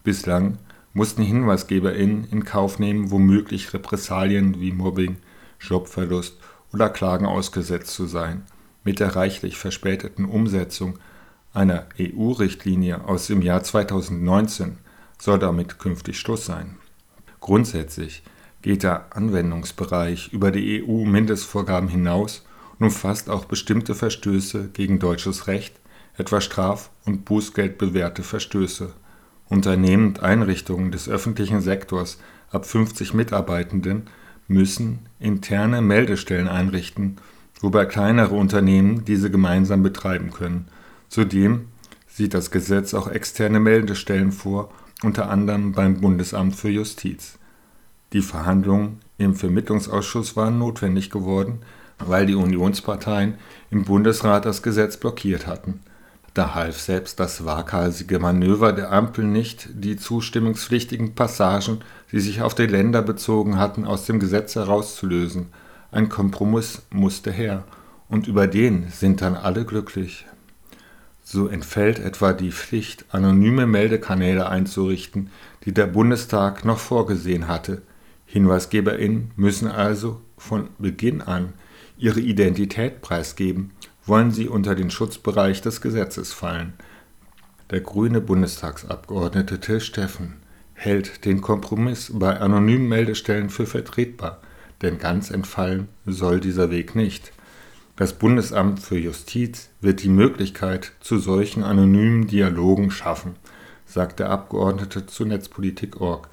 Bislang 0.03 0.57
mussten 0.93 1.21
HinweisgeberInnen 1.21 2.27
in 2.31 2.45
Kauf 2.45 2.79
nehmen, 2.79 3.11
womöglich 3.11 3.73
Repressalien 3.73 4.59
wie 4.59 4.71
Mobbing, 4.71 5.17
Jobverlust 5.59 6.39
oder 6.73 6.89
Klagen 6.89 7.27
ausgesetzt 7.27 7.93
zu 7.93 8.07
sein. 8.07 8.43
Mit 8.83 8.99
der 8.99 9.15
reichlich 9.15 9.57
verspäteten 9.57 10.25
Umsetzung 10.25 10.97
einer 11.53 11.85
EU-Richtlinie 11.99 13.05
aus 13.05 13.27
dem 13.27 13.43
Jahr 13.43 13.61
2019 13.61 14.79
soll 15.21 15.37
damit 15.37 15.77
künftig 15.77 16.19
Schluss 16.19 16.45
sein. 16.45 16.77
Grundsätzlich 17.39 18.23
geht 18.66 18.82
der 18.82 19.16
Anwendungsbereich 19.16 20.34
über 20.34 20.49
die 20.49 20.84
EU-Mindestvorgaben 20.84 21.88
hinaus 21.88 22.43
und 22.80 22.88
umfasst 22.88 23.30
auch 23.30 23.45
bestimmte 23.45 23.93
Verstöße 23.93 24.70
gegen 24.74 24.97
deutsches 24.97 25.45
Recht, 25.45 25.80
etwa 26.18 26.41
Straf- 26.41 26.89
und 27.05 27.26
Bußgeld 27.26 27.78
bewährte 27.78 28.24
Verstöße. 28.24 28.93
Unternehmen 29.47 30.07
und 30.07 30.24
Einrichtungen 30.24 30.91
des 30.91 31.07
öffentlichen 31.07 31.61
Sektors 31.61 32.18
ab 32.49 32.66
50 32.66 33.13
Mitarbeitenden 33.13 34.07
müssen 34.47 35.09
interne 35.20 35.84
Meldestellen 35.84 36.47
einrichten, 36.47 37.18
wobei 37.61 37.86
kleinere 37.86 38.34
Unternehmen 38.34 39.05
diese 39.05 39.30
gemeinsam 39.30 39.84
betreiben 39.84 40.32
können. 40.32 40.70
Zudem 41.07 41.68
sieht 42.07 42.34
das 42.34 42.49
Gesetz 42.49 42.95
auch 42.95 43.09
externe 43.09 43.59
Meldestellen 43.59 44.32
vor, 44.32 44.74
unter 45.03 45.30
anderem 45.30 45.74
beim 45.74 46.01
Bundesamt 46.01 46.55
für 46.55 46.70
Justiz. 46.70 47.38
Die 48.16 48.22
Verhandlungen 48.22 49.01
im 49.18 49.36
Vermittlungsausschuss 49.36 50.38
waren 50.38 50.57
notwendig 50.57 51.09
geworden, 51.09 51.59
weil 51.99 52.26
die 52.26 52.36
Unionsparteien 52.36 53.34
im 53.72 53.84
Bundesrat 53.84 54.45
das 54.45 54.63
Gesetz 54.63 54.95
blockiert 54.95 55.47
hatten. 55.47 55.82
Da 56.34 56.55
half 56.55 56.80
selbst 56.80 57.20
das 57.20 57.43
waghalsige 57.43 58.20
Manöver 58.20 58.72
der 58.72 58.93
Ampel 58.93 59.26
nicht, 59.26 59.68
die 59.74 59.97
zustimmungspflichtigen 59.97 61.13
Passagen, 61.13 61.80
die 62.13 62.22
sich 62.22 62.41
auf 62.41 62.55
die 62.55 62.68
Länder 62.68 63.01
bezogen 63.01 63.57
hatten, 63.57 63.84
aus 63.84 64.05
dem 64.05 64.22
Gesetz 64.22 64.55
herauszulösen. 64.55 65.47
Ein 65.91 66.07
Kompromiss 66.07 66.84
musste 66.91 67.34
her, 67.34 67.66
und 68.07 68.30
über 68.30 68.47
den 68.47 68.88
sind 68.91 69.20
dann 69.20 69.36
alle 69.36 69.66
glücklich. 69.66 70.26
So 71.22 71.49
entfällt 71.49 71.99
etwa 71.99 72.32
die 72.32 72.53
Pflicht, 72.53 73.03
anonyme 73.09 73.68
Meldekanäle 73.68 74.47
einzurichten, 74.47 75.32
die 75.66 75.74
der 75.74 75.88
Bundestag 75.88 76.63
noch 76.63 76.80
vorgesehen 76.80 77.49
hatte. 77.49 77.82
HinweisgeberInnen 78.36 79.31
müssen 79.38 79.69
also 79.69 80.19
von 80.38 80.67
Beginn 80.77 81.21
an 81.21 81.53
ihre 81.97 82.19
Identität 82.19 83.01
preisgeben 83.01 83.71
wollen 84.05 84.31
sie 84.31 84.49
unter 84.49 84.75
den 84.75 84.91
Schutzbereich 84.91 85.61
des 85.61 85.79
Gesetzes 85.79 86.33
fallen. 86.33 86.73
Der 87.71 87.79
grüne 87.79 88.19
Bundestagsabgeordnete 88.19 89.61
Till 89.61 89.79
Steffen 89.79 90.33
hält 90.73 91.23
den 91.23 91.39
Kompromiss 91.39 92.11
bei 92.13 92.38
anonymen 92.38 92.89
Meldestellen 92.89 93.49
für 93.49 93.65
vertretbar, 93.65 94.41
denn 94.81 94.99
ganz 94.99 95.31
entfallen 95.31 95.88
soll 96.05 96.41
dieser 96.41 96.69
Weg 96.69 96.93
nicht. 96.93 97.31
Das 97.95 98.11
Bundesamt 98.11 98.81
für 98.81 98.97
Justiz 98.97 99.69
wird 99.79 100.03
die 100.03 100.09
Möglichkeit 100.09 100.91
zu 100.99 101.19
solchen 101.19 101.63
anonymen 101.63 102.27
Dialogen 102.27 102.91
schaffen, 102.91 103.38
sagt 103.86 104.19
der 104.19 104.29
Abgeordnete 104.29 105.05
zu 105.05 105.23
Netzpolitik.org. 105.23 106.27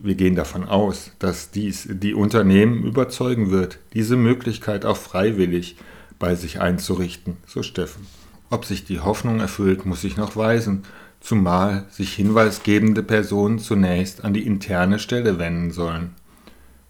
Wir 0.00 0.14
gehen 0.14 0.36
davon 0.36 0.64
aus, 0.64 1.10
dass 1.18 1.50
dies 1.50 1.88
die 1.90 2.14
Unternehmen 2.14 2.84
überzeugen 2.84 3.50
wird, 3.50 3.80
diese 3.94 4.16
Möglichkeit 4.16 4.84
auch 4.84 4.96
freiwillig 4.96 5.76
bei 6.20 6.36
sich 6.36 6.60
einzurichten, 6.60 7.36
so 7.46 7.64
Steffen. 7.64 8.06
Ob 8.48 8.64
sich 8.64 8.84
die 8.84 9.00
Hoffnung 9.00 9.40
erfüllt, 9.40 9.86
muss 9.86 10.02
sich 10.02 10.16
noch 10.16 10.36
weisen, 10.36 10.84
zumal 11.20 11.86
sich 11.90 12.14
hinweisgebende 12.14 13.02
Personen 13.02 13.58
zunächst 13.58 14.24
an 14.24 14.34
die 14.34 14.46
interne 14.46 15.00
Stelle 15.00 15.40
wenden 15.40 15.72
sollen. 15.72 16.14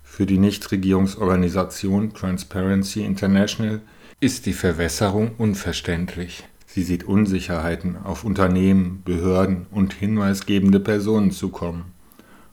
Für 0.03 0.27
die 0.27 0.39
Nichtregierungsorganisation 0.39 2.13
Transparency 2.13 3.05
International 3.05 3.81
ist 4.21 4.45
die 4.45 4.53
Verwässerung 4.53 5.31
unverständlich. 5.39 6.45
Sie 6.67 6.83
sieht 6.83 7.05
Unsicherheiten 7.05 7.97
auf 7.97 8.25
Unternehmen, 8.25 9.03
Behörden 9.05 9.67
und 9.71 9.95
hinweisgebende 9.95 10.81
Personen 10.81 11.31
zukommen. 11.31 11.98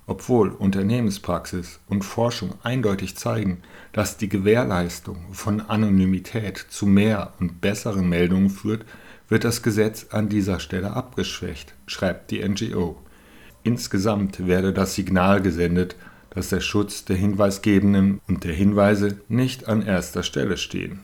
Obwohl 0.08 0.50
Unternehmenspraxis 0.50 1.80
und 1.88 2.04
Forschung 2.04 2.54
eindeutig 2.62 3.18
zeigen, 3.18 3.64
dass 3.92 4.18
die 4.18 4.30
Gewährleistung 4.30 5.18
von 5.32 5.62
Anonymität 5.62 6.58
zu 6.70 6.86
mehr 6.86 7.34
und 7.40 7.60
besseren 7.60 8.08
Meldungen 8.08 8.52
führt, 8.52 8.86
wird 9.30 9.44
das 9.44 9.64
Gesetz 9.64 10.08
an 10.12 10.30
dieser 10.30 10.60
Stelle 10.60 10.94
abgeschwächt, 10.94 11.74
schreibt 11.88 12.30
die 12.30 12.48
NGO. 12.48 12.98
Insgesamt 13.64 14.46
werde 14.46 14.74
das 14.74 14.94
Signal 14.94 15.42
gesendet, 15.42 15.96
dass 16.30 16.50
der 16.50 16.60
Schutz 16.60 17.06
der 17.06 17.16
Hinweisgebenden 17.16 18.22
und 18.28 18.44
der 18.44 18.54
Hinweise 18.54 19.22
nicht 19.28 19.68
an 19.68 19.82
erster 19.82 20.22
Stelle 20.22 20.58
stehen. 20.58 21.00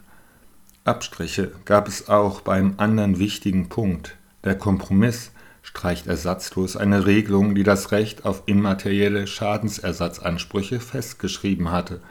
Abstriche 0.84 1.52
gab 1.66 1.88
es 1.88 2.10
auch 2.10 2.41
beim 2.41 2.76
anderen 2.78 3.18
wichtigen 3.18 3.70
Punkt. 3.70 4.18
Der 4.43 4.56
Kompromiss 4.56 5.31
streicht 5.62 6.07
ersatzlos 6.07 6.76
eine 6.76 7.05
Regelung, 7.05 7.55
die 7.55 7.64
das 7.64 7.91
Recht 7.91 8.26
auf 8.26 8.43
immaterielle 8.45 9.28
Schadensersatzansprüche 9.28 10.80
festgeschrieben 10.80 11.72
hatte, 11.72 12.01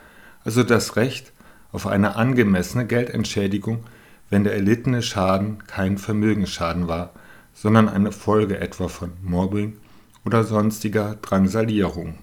also 0.43 0.63
das 0.63 0.95
Recht 0.95 1.31
auf 1.71 1.87
eine 1.87 2.15
angemessene 2.15 2.85
Geldentschädigung, 2.85 3.83
wenn 4.29 4.43
der 4.43 4.53
erlittene 4.53 5.01
Schaden 5.01 5.65
kein 5.67 5.97
Vermögensschaden 5.97 6.87
war, 6.87 7.11
sondern 7.53 7.89
eine 7.89 8.11
Folge 8.11 8.59
etwa 8.59 8.87
von 8.87 9.11
Mobbing 9.21 9.77
oder 10.25 10.43
sonstiger 10.43 11.17
Drangsalierung. 11.21 12.15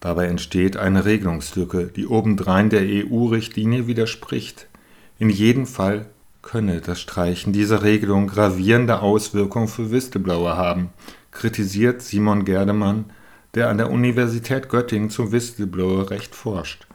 Dabei 0.00 0.26
entsteht 0.26 0.76
eine 0.76 1.04
Regelungslücke, 1.04 1.86
die 1.94 2.06
obendrein 2.06 2.70
der 2.70 2.82
EU-Richtlinie 2.82 3.86
widerspricht. 3.86 4.66
In 5.18 5.30
jedem 5.30 5.66
Fall 5.66 6.06
könne 6.42 6.80
das 6.80 7.00
Streichen 7.00 7.52
dieser 7.52 7.82
Regelung 7.82 8.26
gravierende 8.26 9.00
Auswirkungen 9.00 9.68
für 9.68 9.90
Whistleblower 9.90 10.56
haben, 10.56 10.90
kritisiert 11.30 12.02
Simon 12.02 12.44
Gerdemann, 12.44 13.06
der 13.54 13.68
an 13.68 13.78
der 13.78 13.90
Universität 13.90 14.68
Göttingen 14.68 15.10
zum 15.10 15.32
Whistleblower-Recht 15.32 16.34
forscht. 16.34 16.86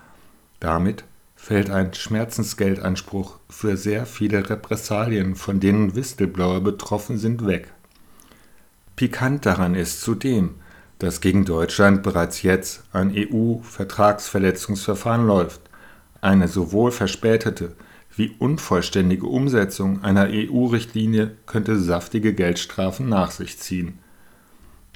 Damit 0.60 1.04
fällt 1.36 1.70
ein 1.70 1.94
Schmerzensgeldanspruch 1.94 3.38
für 3.50 3.78
sehr 3.78 4.06
viele 4.06 4.50
Repressalien, 4.50 5.36
von 5.36 5.60
denen 5.60 5.96
Whistleblower 5.96 6.62
betroffen 6.62 7.18
sind, 7.18 7.46
weg. 7.46 7.72
Pikant 8.96 9.46
daran 9.46 9.76
ist 9.76 10.02
zudem, 10.02 10.56
dass 11.00 11.22
gegen 11.22 11.46
Deutschland 11.46 12.04
bereits 12.04 12.42
jetzt 12.42 12.84
ein 12.92 13.14
EU-Vertragsverletzungsverfahren 13.16 15.28
läuft. 15.28 15.62
Eine 16.22 16.48
sowohl 16.48 16.92
verspätete 16.92 17.76
wie 18.18 18.36
unvollständige 18.40 19.28
Umsetzung 19.28 20.04
einer 20.04 20.28
EU-Richtlinie 20.30 21.32
könnte 21.46 21.80
saftige 21.80 22.34
Geldstrafen 22.34 23.08
nach 23.08 23.32
sich 23.32 23.60
ziehen. 23.60 24.00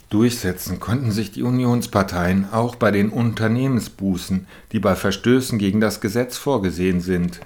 Durchsetzen 0.09 0.80
konnten 0.80 1.11
sich 1.11 1.32
die 1.32 1.43
Unionsparteien 1.43 2.51
auch 2.51 2.76
bei 2.76 2.91
den 2.91 3.09
Unternehmensbußen, 3.09 4.47
die 4.72 4.80
bei 4.80 4.95
Verstößen 4.95 5.57
gegen 5.57 5.80
das 5.80 6.01
Gesetz 6.01 6.38
vorgesehen 6.38 6.99
sind. 6.99 7.39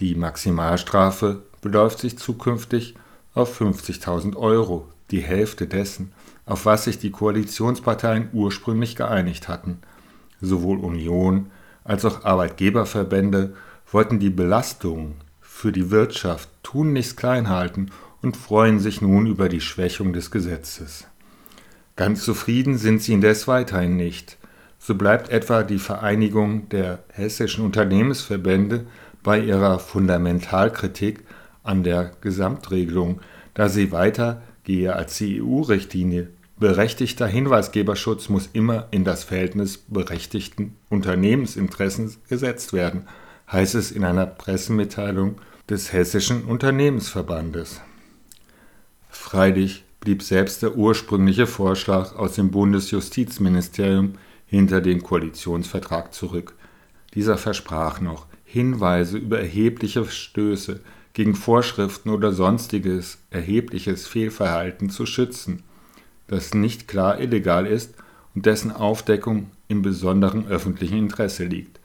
Die 0.00 0.14
Maximalstrafe 0.14 1.42
beläuft 1.60 2.00
sich 2.00 2.18
zukünftig 2.18 2.94
auf 3.34 3.60
50.000 3.60 4.34
Euro, 4.36 4.88
die 5.10 5.20
Hälfte 5.20 5.66
dessen, 5.66 6.12
auf 6.46 6.64
was 6.64 6.84
sich 6.84 6.98
die 6.98 7.10
Koalitionsparteien 7.10 8.30
ursprünglich 8.32 8.96
geeinigt 8.96 9.48
hatten. 9.48 9.78
Sowohl 10.40 10.78
Union 10.78 11.50
als 11.84 12.04
auch 12.04 12.24
Arbeitgeberverbände 12.24 13.54
wollten 13.90 14.18
die 14.18 14.30
Belastungen 14.30 15.16
für 15.40 15.72
die 15.72 15.90
Wirtschaft 15.90 16.48
tunlichst 16.62 17.16
klein 17.16 17.48
halten 17.48 17.90
und 18.22 18.36
freuen 18.36 18.78
sich 18.78 19.00
nun 19.00 19.26
über 19.26 19.48
die 19.48 19.60
Schwächung 19.60 20.12
des 20.12 20.30
Gesetzes. 20.30 21.06
Ganz 21.96 22.24
zufrieden 22.24 22.78
sind 22.78 23.02
sie 23.02 23.12
indes 23.12 23.48
weiterhin 23.48 23.96
nicht. 23.96 24.38
So 24.78 24.94
bleibt 24.94 25.28
etwa 25.28 25.62
die 25.62 25.78
Vereinigung 25.78 26.68
der 26.70 27.00
hessischen 27.12 27.64
Unternehmensverbände 27.64 28.86
bei 29.22 29.38
ihrer 29.38 29.78
Fundamentalkritik 29.78 31.24
an 31.62 31.82
der 31.82 32.12
Gesamtregelung, 32.22 33.20
da 33.52 33.68
sie 33.68 33.92
weitergehe 33.92 34.94
als 34.94 35.18
die 35.18 35.42
EU-Richtlinie. 35.42 36.30
Berechtigter 36.58 37.26
Hinweisgeberschutz 37.26 38.28
muss 38.28 38.48
immer 38.52 38.88
in 38.90 39.04
das 39.04 39.24
Verhältnis 39.24 39.78
berechtigten 39.78 40.76
Unternehmensinteressen 40.88 42.16
gesetzt 42.28 42.72
werden– 42.72 43.06
heißt 43.52 43.74
es 43.74 43.90
in 43.90 44.04
einer 44.04 44.26
Pressemitteilung 44.26 45.36
des 45.68 45.92
Hessischen 45.92 46.44
Unternehmensverbandes. 46.44 47.80
Freilich 49.08 49.84
blieb 50.00 50.22
selbst 50.22 50.62
der 50.62 50.76
ursprüngliche 50.76 51.46
Vorschlag 51.46 52.16
aus 52.16 52.34
dem 52.34 52.50
Bundesjustizministerium 52.50 54.14
hinter 54.46 54.80
den 54.80 55.02
Koalitionsvertrag 55.02 56.14
zurück. 56.14 56.54
Dieser 57.14 57.36
versprach 57.38 58.00
noch, 58.00 58.26
Hinweise 58.44 59.18
über 59.18 59.38
erhebliche 59.38 60.04
Verstöße 60.04 60.80
gegen 61.12 61.34
Vorschriften 61.34 62.10
oder 62.10 62.32
sonstiges 62.32 63.18
erhebliches 63.30 64.06
Fehlverhalten 64.06 64.90
zu 64.90 65.06
schützen, 65.06 65.62
das 66.28 66.54
nicht 66.54 66.88
klar 66.88 67.20
illegal 67.20 67.66
ist 67.66 67.94
und 68.34 68.46
dessen 68.46 68.70
Aufdeckung 68.70 69.50
im 69.68 69.82
besonderen 69.82 70.46
öffentlichen 70.46 70.98
Interesse 70.98 71.44
liegt. 71.44 71.79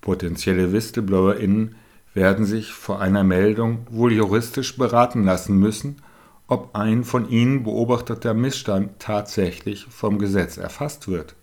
Potenzielle 0.00 0.72
WhistleblowerInnen 0.72 1.74
werden 2.14 2.46
sich 2.46 2.72
vor 2.72 3.00
einer 3.00 3.24
Meldung 3.24 3.86
wohl 3.90 4.12
juristisch 4.12 4.76
beraten 4.76 5.24
lassen 5.24 5.58
müssen, 5.58 5.96
ob 6.46 6.74
ein 6.74 7.04
von 7.04 7.28
ihnen 7.28 7.62
beobachteter 7.62 8.34
Missstand 8.34 8.98
tatsächlich 8.98 9.86
vom 9.90 10.18
Gesetz 10.18 10.56
erfasst 10.56 11.08
wird. 11.08 11.36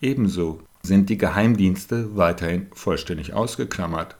Ebenso 0.00 0.60
sind 0.82 1.08
die 1.10 1.18
Geheimdienste 1.18 2.16
weiterhin 2.16 2.66
vollständig 2.74 3.34
ausgeklammert. 3.34 4.16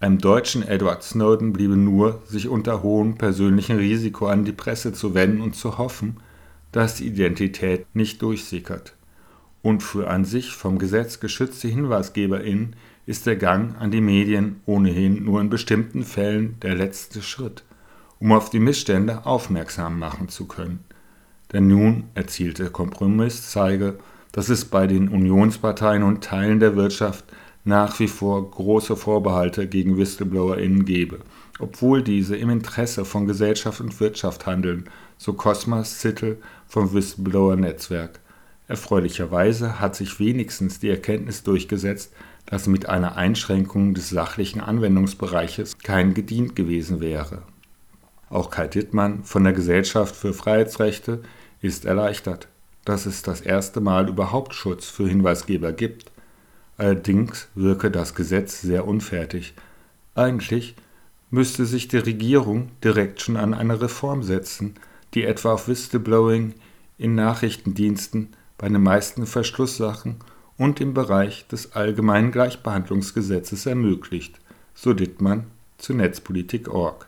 Einem 0.00 0.18
deutschen 0.18 0.62
Edward 0.66 1.02
Snowden 1.02 1.52
bliebe 1.52 1.76
nur, 1.76 2.22
sich 2.26 2.48
unter 2.48 2.82
hohem 2.82 3.16
persönlichen 3.16 3.78
Risiko 3.78 4.26
an 4.26 4.44
die 4.44 4.52
Presse 4.52 4.92
zu 4.92 5.14
wenden 5.14 5.40
und 5.40 5.56
zu 5.56 5.78
hoffen, 5.78 6.18
dass 6.72 6.96
die 6.96 7.06
Identität 7.06 7.86
nicht 7.94 8.20
durchsickert. 8.20 8.94
Und 9.64 9.82
für 9.82 10.10
an 10.10 10.26
sich 10.26 10.54
vom 10.54 10.78
Gesetz 10.78 11.20
geschützte 11.20 11.68
HinweisgeberInnen 11.68 12.76
ist 13.06 13.24
der 13.24 13.36
Gang 13.36 13.74
an 13.80 13.90
die 13.90 14.02
Medien 14.02 14.60
ohnehin 14.66 15.24
nur 15.24 15.40
in 15.40 15.48
bestimmten 15.48 16.02
Fällen 16.02 16.60
der 16.60 16.74
letzte 16.74 17.22
Schritt, 17.22 17.64
um 18.20 18.32
auf 18.32 18.50
die 18.50 18.58
Missstände 18.58 19.24
aufmerksam 19.24 19.98
machen 19.98 20.28
zu 20.28 20.44
können. 20.44 20.80
Der 21.50 21.62
nun 21.62 22.04
erzielte 22.12 22.68
Kompromiss 22.68 23.48
zeige, 23.48 23.98
dass 24.32 24.50
es 24.50 24.66
bei 24.66 24.86
den 24.86 25.08
Unionsparteien 25.08 26.02
und 26.02 26.22
Teilen 26.22 26.60
der 26.60 26.76
Wirtschaft 26.76 27.24
nach 27.64 27.98
wie 28.00 28.08
vor 28.08 28.50
große 28.50 28.96
Vorbehalte 28.96 29.66
gegen 29.66 29.96
WhistleblowerInnen 29.96 30.84
gebe, 30.84 31.20
obwohl 31.58 32.02
diese 32.02 32.36
im 32.36 32.50
Interesse 32.50 33.06
von 33.06 33.26
Gesellschaft 33.26 33.80
und 33.80 33.98
Wirtschaft 33.98 34.44
handeln, 34.44 34.90
so 35.16 35.32
Cosmas 35.32 36.00
Zittel 36.00 36.36
vom 36.66 36.92
Whistleblower-Netzwerk. 36.92 38.20
Erfreulicherweise 38.68 39.80
hat 39.80 39.94
sich 39.94 40.18
wenigstens 40.20 40.80
die 40.80 40.88
Erkenntnis 40.88 41.42
durchgesetzt, 41.42 42.12
dass 42.46 42.66
mit 42.66 42.88
einer 42.88 43.16
Einschränkung 43.16 43.94
des 43.94 44.10
sachlichen 44.10 44.60
Anwendungsbereiches 44.60 45.78
kein 45.78 46.14
gedient 46.14 46.56
gewesen 46.56 47.00
wäre. 47.00 47.42
Auch 48.30 48.50
Kai 48.50 48.68
Dittmann 48.68 49.24
von 49.24 49.44
der 49.44 49.52
Gesellschaft 49.52 50.16
für 50.16 50.32
Freiheitsrechte 50.32 51.22
ist 51.60 51.84
erleichtert 51.84 52.48
dass 52.84 53.06
es 53.06 53.22
das 53.22 53.40
erste 53.40 53.80
Mal 53.80 54.08
überhaupt 54.08 54.54
Schutz 54.54 54.86
für 54.86 55.08
Hinweisgeber 55.08 55.72
gibt. 55.72 56.10
Allerdings 56.76 57.48
wirke 57.54 57.90
das 57.90 58.14
Gesetz 58.14 58.60
sehr 58.60 58.86
unfertig. 58.86 59.54
Eigentlich 60.14 60.74
müsste 61.30 61.64
sich 61.66 61.88
die 61.88 61.98
Regierung 61.98 62.70
direkt 62.82 63.22
schon 63.22 63.36
an 63.36 63.54
eine 63.54 63.80
Reform 63.80 64.22
setzen, 64.22 64.74
die 65.14 65.24
etwa 65.24 65.54
auf 65.54 65.68
Whistleblowing 65.68 66.54
in 66.98 67.14
Nachrichtendiensten 67.14 68.36
bei 68.64 68.70
den 68.70 68.82
meisten 68.82 69.26
Verschlusssachen 69.26 70.16
und 70.56 70.80
im 70.80 70.94
Bereich 70.94 71.46
des 71.48 71.72
allgemeinen 71.72 72.32
Gleichbehandlungsgesetzes 72.32 73.66
ermöglicht, 73.66 74.40
so 74.72 74.94
Dittmann 74.94 75.48
zu 75.76 75.92
Netzpolitik.org. 75.92 77.06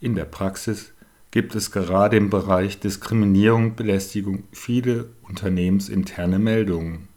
In 0.00 0.14
der 0.14 0.24
Praxis 0.24 0.92
gibt 1.30 1.54
es 1.54 1.72
gerade 1.72 2.16
im 2.16 2.30
Bereich 2.30 2.80
Diskriminierung 2.80 3.76
Belästigung 3.76 4.44
viele 4.50 5.10
unternehmensinterne 5.24 6.38
Meldungen. 6.38 7.08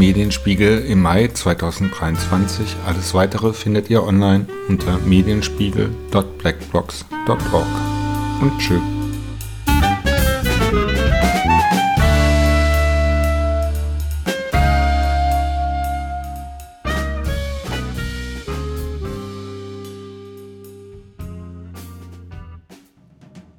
Medienspiegel 0.00 0.84
im 0.86 1.02
Mai 1.02 1.28
2023. 1.28 2.76
Alles 2.86 3.12
weitere 3.12 3.52
findet 3.52 3.90
ihr 3.90 4.02
online 4.02 4.46
unter 4.66 4.96
medienspiegel.blackbox.org. 4.96 7.66
Und 8.40 8.58
tschüss. 8.58 8.99